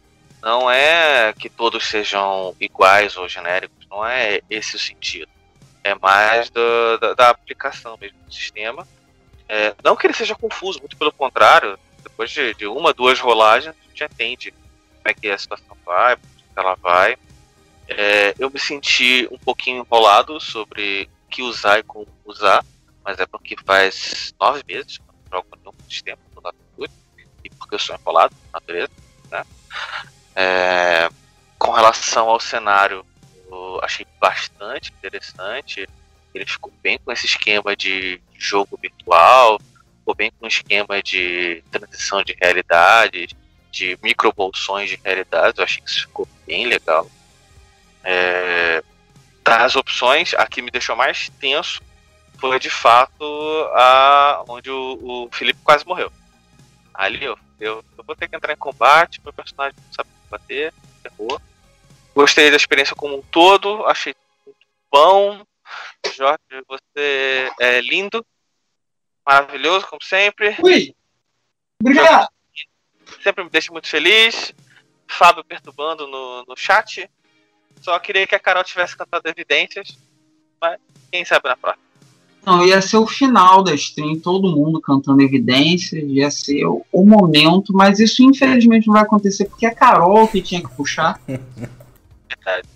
[0.43, 5.29] Não é que todos sejam iguais ou genéricos, não é esse o sentido
[5.83, 8.87] é mais do, da, da, aplicação mesmo do sistema.
[9.49, 13.75] É, não que ele seja confuso, muito pelo contrário, depois de, de uma, duas rolagens,
[13.75, 17.17] a gente entende como é que a situação vai, como ela vai.
[17.89, 22.65] É, eu me senti um pouquinho enrolado sobre o que usar e como usar,
[23.05, 26.93] mas é porque faz nove meses que eu não jogo nenhum sistema Latitude,
[27.45, 28.91] e porque eu sou enrolado, natureza.
[29.31, 29.45] Né?
[30.35, 31.11] É,
[31.59, 33.05] com relação ao cenário,
[33.83, 35.89] achei bastante interessante.
[36.35, 39.61] Ele ficou bem com esse esquema de jogo virtual,
[39.99, 43.33] ficou bem com o esquema de transição de realidades,
[43.71, 45.59] de microbolsões de realidades.
[45.59, 47.09] Eu achei que isso ficou bem legal.
[48.03, 48.83] É,
[49.45, 51.83] das opções, a que me deixou mais tenso
[52.39, 53.25] foi de fato
[53.75, 56.11] a onde o, o Felipe quase morreu.
[56.95, 60.73] Ali eu, eu, eu vou ter que entrar em combate, meu personagem não sabe bater,
[61.05, 61.41] errou.
[62.21, 64.15] Gostei da experiência como um todo, achei
[64.45, 64.59] muito
[64.93, 65.43] bom.
[66.15, 68.23] Jorge, você é lindo,
[69.27, 70.55] maravilhoso, como sempre.
[70.63, 70.95] Ui!
[71.81, 72.29] Obrigado!
[73.23, 74.53] Sempre me deixa muito feliz.
[75.09, 77.09] Fábio perturbando no, no chat.
[77.81, 79.97] Só queria que a Carol tivesse cantado evidências,
[80.61, 80.79] mas
[81.11, 81.83] quem sabe na próxima.
[82.45, 87.03] Não, ia ser o final da stream, todo mundo cantando evidências, ia ser o, o
[87.03, 91.19] momento, mas isso infelizmente não vai acontecer porque é a Carol que tinha que puxar.
[92.57, 92.69] Verdade.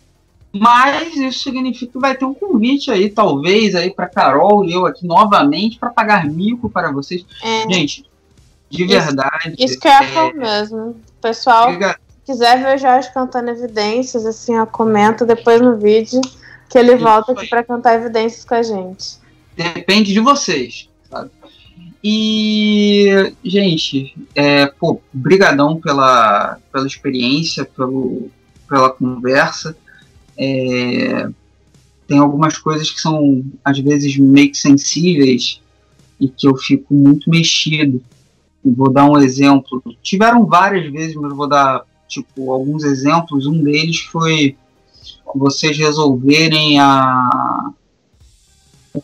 [0.57, 4.87] Mas isso significa que vai ter um convite aí, talvez, aí para Carol e eu
[4.87, 7.25] aqui novamente para pagar mico para vocês.
[7.43, 8.05] É, Gente,
[8.71, 9.55] de Isso- verdade.
[9.59, 10.97] isso que eu ia é, falar mesmo.
[11.21, 16.21] Pessoal, se quiser ver o Jorge cantando evidências, assim, ó, comenta depois no vídeo
[16.71, 17.39] que ele Isso volta aí.
[17.39, 19.19] aqui pra cantar evidências com a gente.
[19.57, 21.31] depende de vocês, sabe?
[22.03, 28.31] E, gente, é, pô, brigadão pela, pela experiência, pelo,
[28.75, 29.77] pela conversa.
[30.37, 31.29] É,
[32.09, 35.61] tem algumas coisas que são, às vezes, meio que sensíveis
[36.21, 38.03] e que eu fico muito mexido.
[38.65, 39.81] Vou dar um exemplo.
[40.03, 43.47] Tiveram várias vezes, mas vou dar, tipo, alguns exemplos.
[43.47, 44.57] Um deles foi
[45.35, 47.71] vocês resolverem a,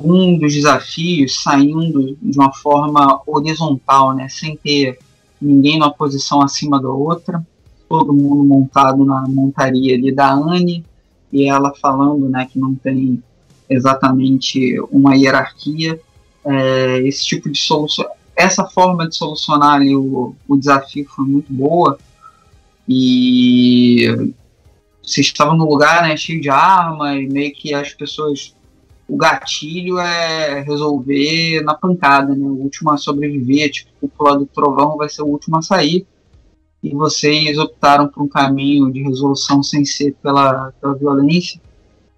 [0.00, 4.98] um dos desafios saindo de uma forma horizontal, né, sem ter
[5.40, 7.44] ninguém numa posição acima da outra,
[7.90, 10.84] todo mundo montado na montaria ali da Anne
[11.32, 13.22] e ela falando, né, que não tem
[13.68, 16.00] exatamente uma hierarquia,
[16.42, 21.52] É, esse tipo de solução, essa forma de solucionar ali o, o desafio foi muito
[21.52, 21.98] boa
[22.88, 24.06] e
[25.02, 28.54] vocês estavam no lugar, né, cheio de arma e meio que as pessoas
[29.06, 32.46] o gatilho é resolver na pancada, né?
[32.46, 36.06] O último a sobreviver, tipo, o cúpula do trovão vai ser o último a sair.
[36.82, 41.60] E vocês optaram por um caminho de resolução sem ser pela, pela violência.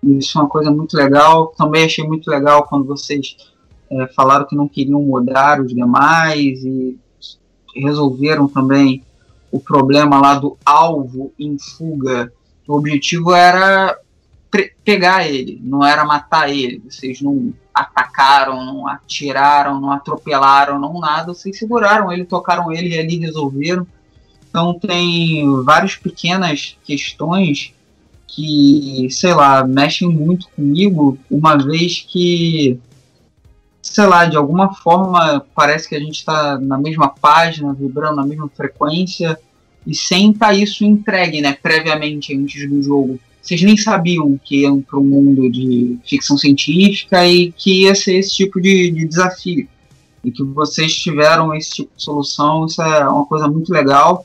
[0.02, 1.48] Isso é uma coisa muito legal.
[1.56, 3.36] Também achei muito legal quando vocês
[3.90, 6.98] é, falaram que não queriam mudar os demais e
[7.74, 9.02] resolveram também
[9.50, 12.32] o problema lá do alvo em fuga.
[12.66, 13.98] O objetivo era
[14.84, 16.82] pegar ele, não era matar ele.
[16.88, 21.34] Vocês não atacaram, não atiraram, não atropelaram, não nada.
[21.34, 23.86] Vocês seguraram ele, tocaram ele e ali resolveram.
[24.52, 27.72] Então tem várias pequenas questões
[28.26, 32.78] que, sei lá, mexem muito comigo, uma vez que,
[33.80, 38.26] sei lá, de alguma forma parece que a gente está na mesma página, vibrando na
[38.26, 39.38] mesma frequência,
[39.86, 44.80] e sem estar isso entregue, né, previamente antes do jogo vocês nem sabiam que iam
[44.80, 49.66] para um mundo de ficção científica e que ia ser esse tipo de, de desafio.
[50.22, 54.24] E que vocês tiveram esse tipo de solução, isso é uma coisa muito legal.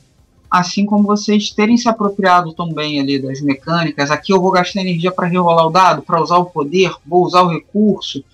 [0.50, 4.10] Assim como vocês terem se apropriado também ali das mecânicas.
[4.10, 7.42] Aqui eu vou gastar energia para rerolar o dado, para usar o poder, vou usar
[7.42, 8.24] o recurso.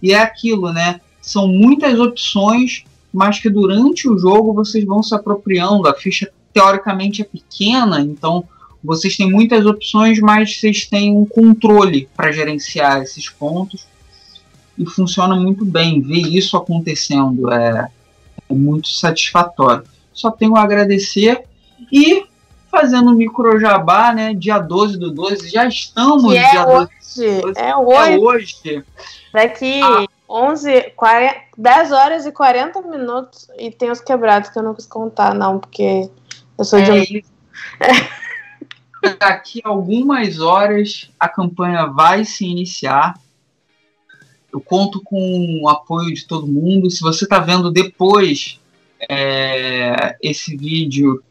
[0.00, 1.00] E é aquilo, né?
[1.20, 5.88] São muitas opções, mas que durante o jogo vocês vão se apropriando.
[5.88, 8.44] A ficha teoricamente é pequena, então
[8.82, 13.86] vocês têm muitas opções, mas vocês têm um controle para gerenciar esses pontos
[14.78, 16.02] e funciona muito bem.
[16.02, 17.88] Ver isso acontecendo é,
[18.48, 19.84] é muito satisfatório.
[20.12, 21.44] Só tenho a agradecer
[21.90, 22.26] e
[22.70, 24.34] fazendo um micro jabá, né?
[24.34, 26.90] Dia 12 do 12, já estamos Que é dia 12
[27.44, 28.84] hoje, é é hoje, hoje.
[29.32, 30.06] daqui Ah.
[30.28, 34.86] 11, 40, 10 horas e 40 minutos, e tem os quebrados que eu não quis
[34.86, 36.10] contar, não, porque
[36.58, 37.30] eu sou de É isso.
[39.20, 43.14] Daqui a algumas horas a campanha vai se iniciar.
[44.50, 46.90] Eu conto com o apoio de todo mundo.
[46.90, 48.58] Se você está vendo depois
[49.08, 51.22] é, esse vídeo,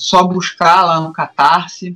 [0.00, 1.94] só buscar lá no Catarse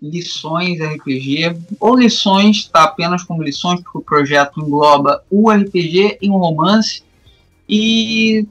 [0.00, 6.30] lições RPG ou lições, tá apenas como lições, porque o projeto engloba o RPG e
[6.30, 7.02] um romance.
[7.68, 8.46] E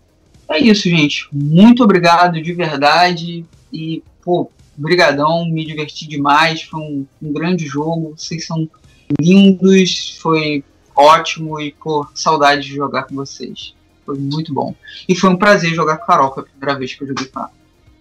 [0.49, 1.30] é isso, gente.
[1.32, 3.45] Muito obrigado de verdade.
[3.71, 6.63] E, pô, brigadão, me diverti demais.
[6.63, 8.13] Foi um, um grande jogo.
[8.17, 8.69] Vocês são
[9.17, 10.17] lindos.
[10.19, 11.61] Foi ótimo.
[11.61, 13.73] E, pô, saudade de jogar com vocês.
[14.05, 14.76] Foi muito bom.
[15.07, 17.26] E foi um prazer jogar com a Carol, foi a primeira vez que eu joguei
[17.28, 17.51] com ela.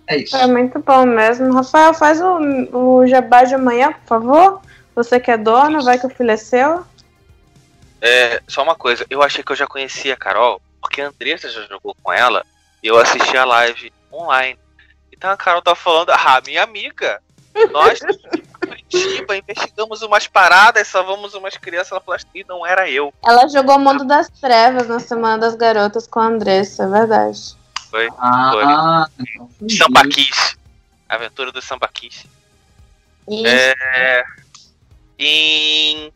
[0.07, 0.37] É isso.
[0.37, 1.53] É muito bom mesmo.
[1.53, 2.39] Rafael, faz o,
[2.73, 4.61] o jabá de amanhã, por favor.
[4.95, 6.85] Você que é dono, vai que o filho é seu.
[8.01, 11.49] É, só uma coisa, eu achei que eu já conhecia a Carol, porque a Andressa
[11.49, 12.45] já jogou com ela,
[12.83, 14.59] e eu assisti a live online.
[15.11, 17.19] Então a Carol tá falando, ah, minha amiga,
[17.73, 23.13] nós em Curitiba investigamos umas paradas, salvamos umas crianças, ela falou, e não era eu.
[23.25, 27.57] Ela jogou Mundo das Trevas na Semana das Garotas com a Andressa, é verdade.
[27.95, 28.09] Foi.
[28.19, 29.47] Ah, foi.
[29.57, 30.57] foi Sambaquis.
[31.09, 32.27] Aventura do Sambaquis.
[33.47, 34.25] É,
[35.17, 36.13] em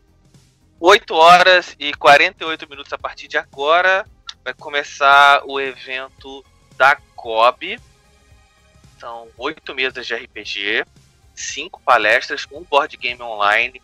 [0.80, 4.04] 8 horas e 48 minutos a partir de agora
[4.42, 6.44] vai começar o evento
[6.76, 7.78] da COB.
[8.98, 10.84] São oito mesas de RPG,
[11.32, 13.80] cinco palestras, um board game online.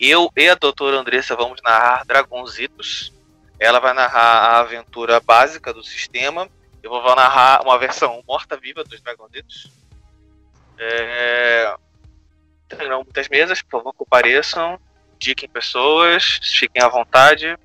[0.00, 3.12] Eu e a doutora Andressa vamos narrar Dragonzitos.
[3.60, 6.50] Ela vai narrar a aventura básica do sistema.
[6.86, 9.72] Eu vou narrar uma versão morta-viva dos Dragonzitos.
[10.78, 11.74] É...
[12.68, 14.78] Terão muitas mesas, por favor, compareçam.
[15.16, 17.58] Indiquem pessoas, fiquem à vontade.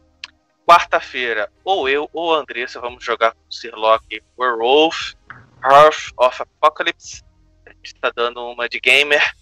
[0.65, 5.13] Quarta-feira, ou eu ou a Andressa vamos jogar com o Sirlock Werewolf,
[5.63, 7.23] Hearth of Apocalypse.
[7.67, 9.35] A gente está dando uma de gamer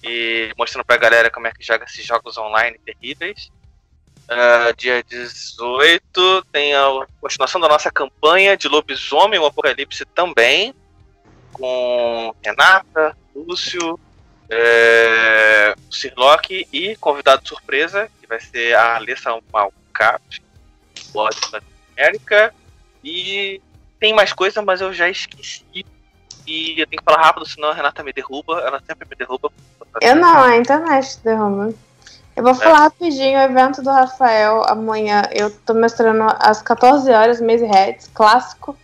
[0.00, 3.50] e mostrando pra galera como é que joga esses jogos online terríveis.
[4.24, 10.74] Uh, dia 18 tem a continuação da nossa campanha de lobisomem, o Apocalipse também,
[11.52, 13.98] com Renata, Lúcio,
[14.48, 20.42] é, Sirlock e convidado surpresa, que vai ser a Alessa Malcap,
[21.14, 21.60] Lorde da
[21.96, 22.54] América.
[23.02, 23.60] E
[24.00, 25.84] tem mais coisa, mas eu já esqueci.
[26.46, 28.60] E eu tenho que falar rápido, senão a Renata me derruba.
[28.60, 29.50] Ela sempre me derruba.
[30.00, 31.74] Eu não, a internet derruba.
[32.36, 35.22] Eu vou falar rapidinho o evento do Rafael amanhã.
[35.30, 38.76] Eu tô mostrando às 14 horas, Maze Heads, clássico.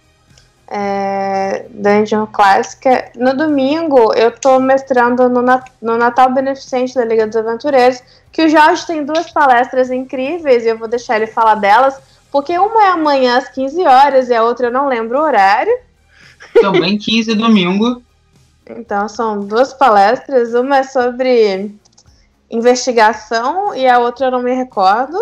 [0.72, 3.10] É, Dungeon Clássica.
[3.16, 5.42] No domingo, eu tô mestrando no,
[5.82, 10.68] no Natal Beneficente da Liga dos Aventureiros, que o Jorge tem duas palestras incríveis e
[10.68, 14.44] eu vou deixar ele falar delas, porque uma é amanhã às 15 horas e a
[14.44, 15.76] outra eu não lembro o horário.
[16.60, 18.00] Também 15 domingo.
[18.68, 20.54] Então, são duas palestras.
[20.54, 21.74] Uma é sobre
[22.50, 25.16] investigação e a outra eu não me recordo.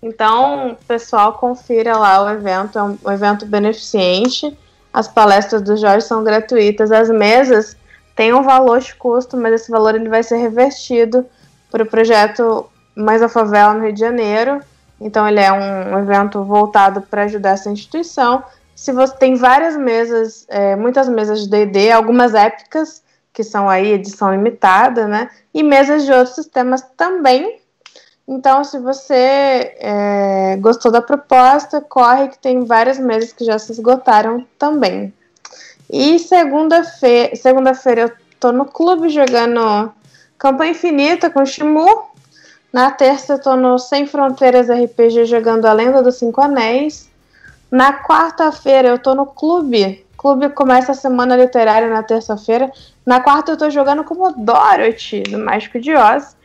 [0.00, 4.56] Então, pessoal, confira lá o evento, é um, evento beneficente.
[4.92, 7.76] As palestras do Jorge são gratuitas, as mesas
[8.14, 11.26] têm um valor de custo, mas esse valor ele vai ser revertido
[11.70, 14.60] para o projeto Mais a Favela no Rio de Janeiro.
[15.00, 18.42] Então, ele é um evento voltado para ajudar essa instituição.
[18.74, 23.02] Se você tem várias mesas, é, muitas mesas de D&D, algumas épicas
[23.36, 25.30] que são aí edição limitada, né?
[25.54, 27.60] E mesas de outros sistemas também
[28.28, 33.70] então, se você é, gostou da proposta, corre que tem várias mesas que já se
[33.70, 35.14] esgotaram também.
[35.88, 39.92] E segunda-feira, segunda-feira eu tô no clube jogando
[40.36, 41.86] Campanha Infinita com Shimu.
[42.72, 47.08] Na terça eu tô no Sem Fronteiras RPG jogando A Lenda dos Cinco Anéis.
[47.70, 50.04] Na quarta-feira eu tô no clube.
[50.26, 52.72] Clube começa a semana literária na terça-feira.
[53.06, 56.36] Na quarta eu tô jogando como Dorothy, do Mágico de Oz.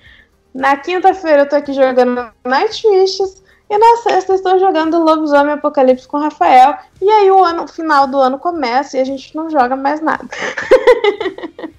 [0.53, 3.41] Na quinta-feira eu tô aqui jogando Night Wishes.
[3.67, 6.77] E na sexta estou jogando Lobisomem Apocalipse com o Rafael.
[7.01, 9.99] E aí o ano o final do ano começa e a gente não joga mais
[9.99, 10.29] nada.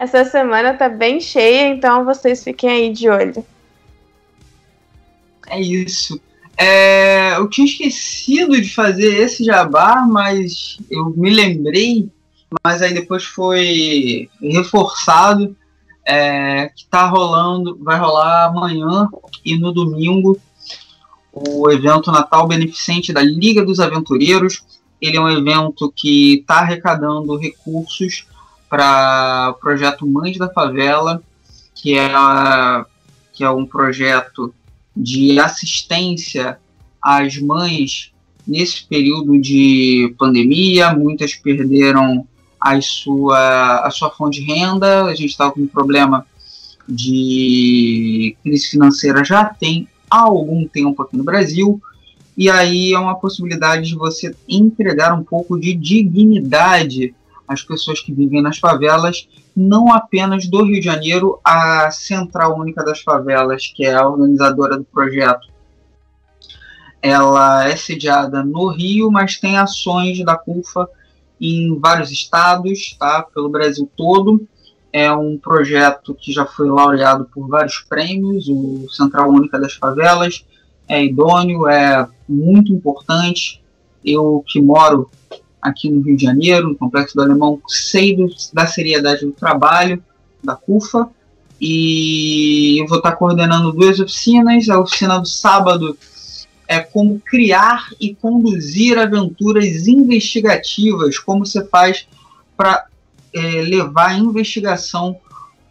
[0.00, 3.44] Essa semana tá bem cheia, então vocês fiquem aí de olho.
[5.46, 6.18] É isso.
[6.56, 12.08] É, eu tinha esquecido de fazer esse jabá, mas eu me lembrei,
[12.62, 15.56] mas aí depois foi reforçado
[16.06, 19.08] é, que está rolando, vai rolar amanhã
[19.44, 20.38] e no domingo
[21.32, 24.62] o evento Natal Beneficente da Liga dos Aventureiros.
[25.00, 28.26] Ele é um evento que está arrecadando recursos
[28.68, 31.20] para o projeto Mães da Favela,
[31.74, 32.08] que é,
[33.32, 34.54] que é um projeto
[34.96, 36.58] de assistência
[37.02, 38.12] às mães
[38.46, 40.94] nesse período de pandemia.
[40.94, 42.26] Muitas perderam
[42.60, 45.04] a sua, a sua fonte de renda.
[45.04, 46.26] A gente estava com um problema
[46.88, 51.80] de crise financeira já tem há algum tempo aqui no Brasil.
[52.36, 57.14] E aí é uma possibilidade de você entregar um pouco de dignidade
[57.46, 62.84] às pessoas que vivem nas favelas, não apenas do Rio de Janeiro, a Central Única
[62.84, 65.48] das Favelas, que é a organizadora do projeto.
[67.00, 70.88] Ela é sediada no Rio, mas tem ações da CUFA
[71.40, 73.22] em vários estados, tá?
[73.22, 74.46] Pelo Brasil todo.
[74.92, 80.44] É um projeto que já foi laureado por vários prêmios, o Central Única das Favelas.
[80.88, 83.62] É idôneo, é muito importante.
[84.04, 85.10] Eu que moro
[85.64, 90.02] aqui no Rio de Janeiro, no Complexo do Alemão, sei do, da seriedade do trabalho
[90.42, 91.08] da CUFA
[91.58, 94.68] e eu vou estar coordenando duas oficinas.
[94.68, 95.96] A oficina do sábado
[96.68, 102.06] é como criar e conduzir aventuras investigativas, como você faz
[102.56, 102.86] para
[103.32, 105.16] é, levar a investigação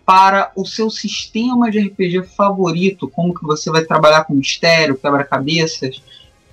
[0.05, 6.01] para o seu sistema de RPG favorito, como que você vai trabalhar com mistério, quebra-cabeças,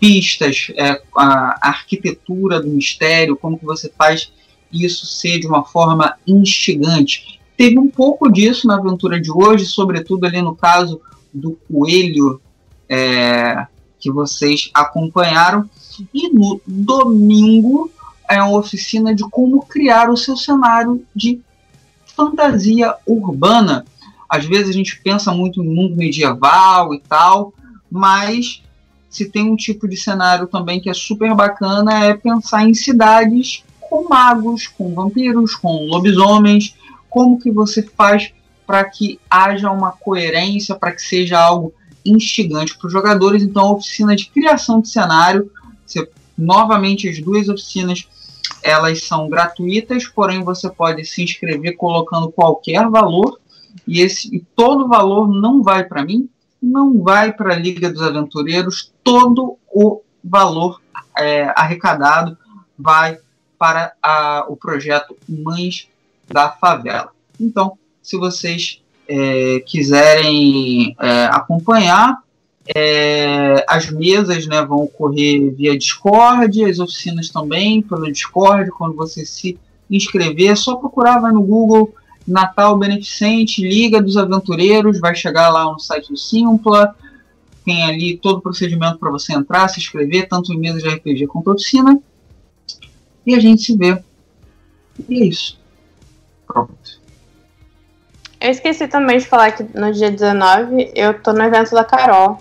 [0.00, 4.32] pistas, é, a arquitetura do mistério, como que você faz
[4.72, 7.38] isso ser de uma forma instigante.
[7.56, 11.00] Teve um pouco disso na aventura de hoje, sobretudo ali no caso
[11.32, 12.40] do coelho
[12.88, 13.66] é,
[13.98, 15.68] que vocês acompanharam.
[16.14, 17.90] E no domingo
[18.26, 21.40] é uma oficina de como criar o seu cenário de
[22.16, 23.84] fantasia urbana.
[24.28, 27.52] Às vezes a gente pensa muito no mundo medieval e tal,
[27.90, 28.62] mas
[29.10, 33.64] se tem um tipo de cenário também que é super bacana é pensar em cidades
[33.80, 36.76] com magos, com vampiros, com lobisomens,
[37.08, 38.32] como que você faz
[38.64, 41.74] para que haja uma coerência, para que seja algo
[42.06, 43.42] instigante para os jogadores.
[43.42, 45.50] Então, a oficina de criação de cenário,
[45.84, 46.08] você,
[46.38, 48.06] novamente as duas oficinas,
[48.62, 53.40] elas são gratuitas, porém você pode se inscrever colocando qualquer valor
[53.86, 56.28] e esse e todo valor não vai para mim,
[56.62, 60.80] não vai para a Liga dos Aventureiros, todo o valor
[61.18, 62.36] é, arrecadado
[62.78, 63.18] vai
[63.58, 65.88] para a, o projeto Mães
[66.28, 67.10] da Favela.
[67.38, 72.22] Então, se vocês é, quiserem é, acompanhar,
[72.74, 78.70] é, as mesas né, vão ocorrer via Discord, as oficinas também pelo Discord.
[78.70, 79.58] Quando você se
[79.90, 81.92] inscrever, é só procurar, vai no Google
[82.30, 86.94] Natal Beneficente, Liga dos Aventureiros, vai chegar lá no site do Simpla,
[87.64, 91.26] tem ali todo o procedimento para você entrar, se inscrever, tanto em mesas de RPG
[91.26, 92.00] quanto oficina.
[93.26, 94.02] E a gente se vê.
[95.08, 95.58] E é isso.
[96.46, 97.00] Pronto.
[98.40, 102.40] Eu esqueci também de falar que no dia 19 eu tô no evento da Carol,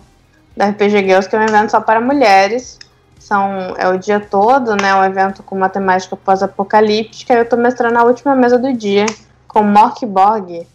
[0.56, 2.80] da RPG Girls, que é um evento só para mulheres.
[3.20, 4.96] São, é o dia todo, né?
[4.96, 7.34] Um evento com matemática pós-apocalíptica.
[7.34, 9.06] Eu tô mestrando a última mesa do dia
[9.50, 10.66] com Mork Borg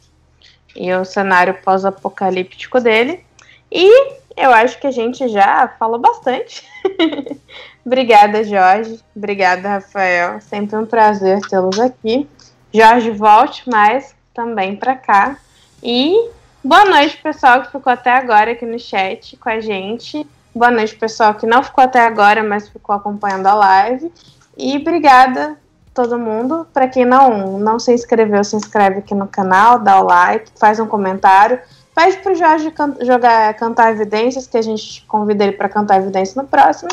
[0.77, 3.25] e o cenário pós-apocalíptico dele.
[3.73, 6.69] E eu acho que a gente já falou bastante.
[7.87, 9.01] Obrigada, Jorge.
[9.15, 10.41] Obrigada, Rafael.
[10.41, 12.29] Sempre um prazer tê-los aqui.
[12.73, 15.39] Jorge, volte mais também para cá.
[15.83, 16.31] E
[16.63, 20.27] boa noite, pessoal que ficou até agora aqui no chat com a gente.
[20.53, 24.13] Boa noite, pessoal que não ficou até agora, mas ficou acompanhando a live.
[24.57, 25.57] E obrigada
[25.95, 26.67] todo mundo.
[26.75, 30.81] Para quem não, não se inscreveu, se inscreve aqui no canal, dá o like, faz
[30.81, 31.61] um comentário.
[31.95, 36.35] Pede pro Jorge can jogar, cantar evidências, que a gente convida ele para cantar evidências
[36.35, 36.91] no próximo.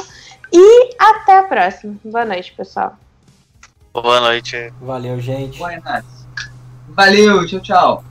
[0.53, 1.95] E até a próxima.
[2.05, 2.95] Boa noite, pessoal.
[3.91, 4.71] Boa noite.
[4.79, 5.57] Valeu, gente.
[5.57, 6.07] Boa noite.
[6.89, 8.10] Valeu, tchau, tchau.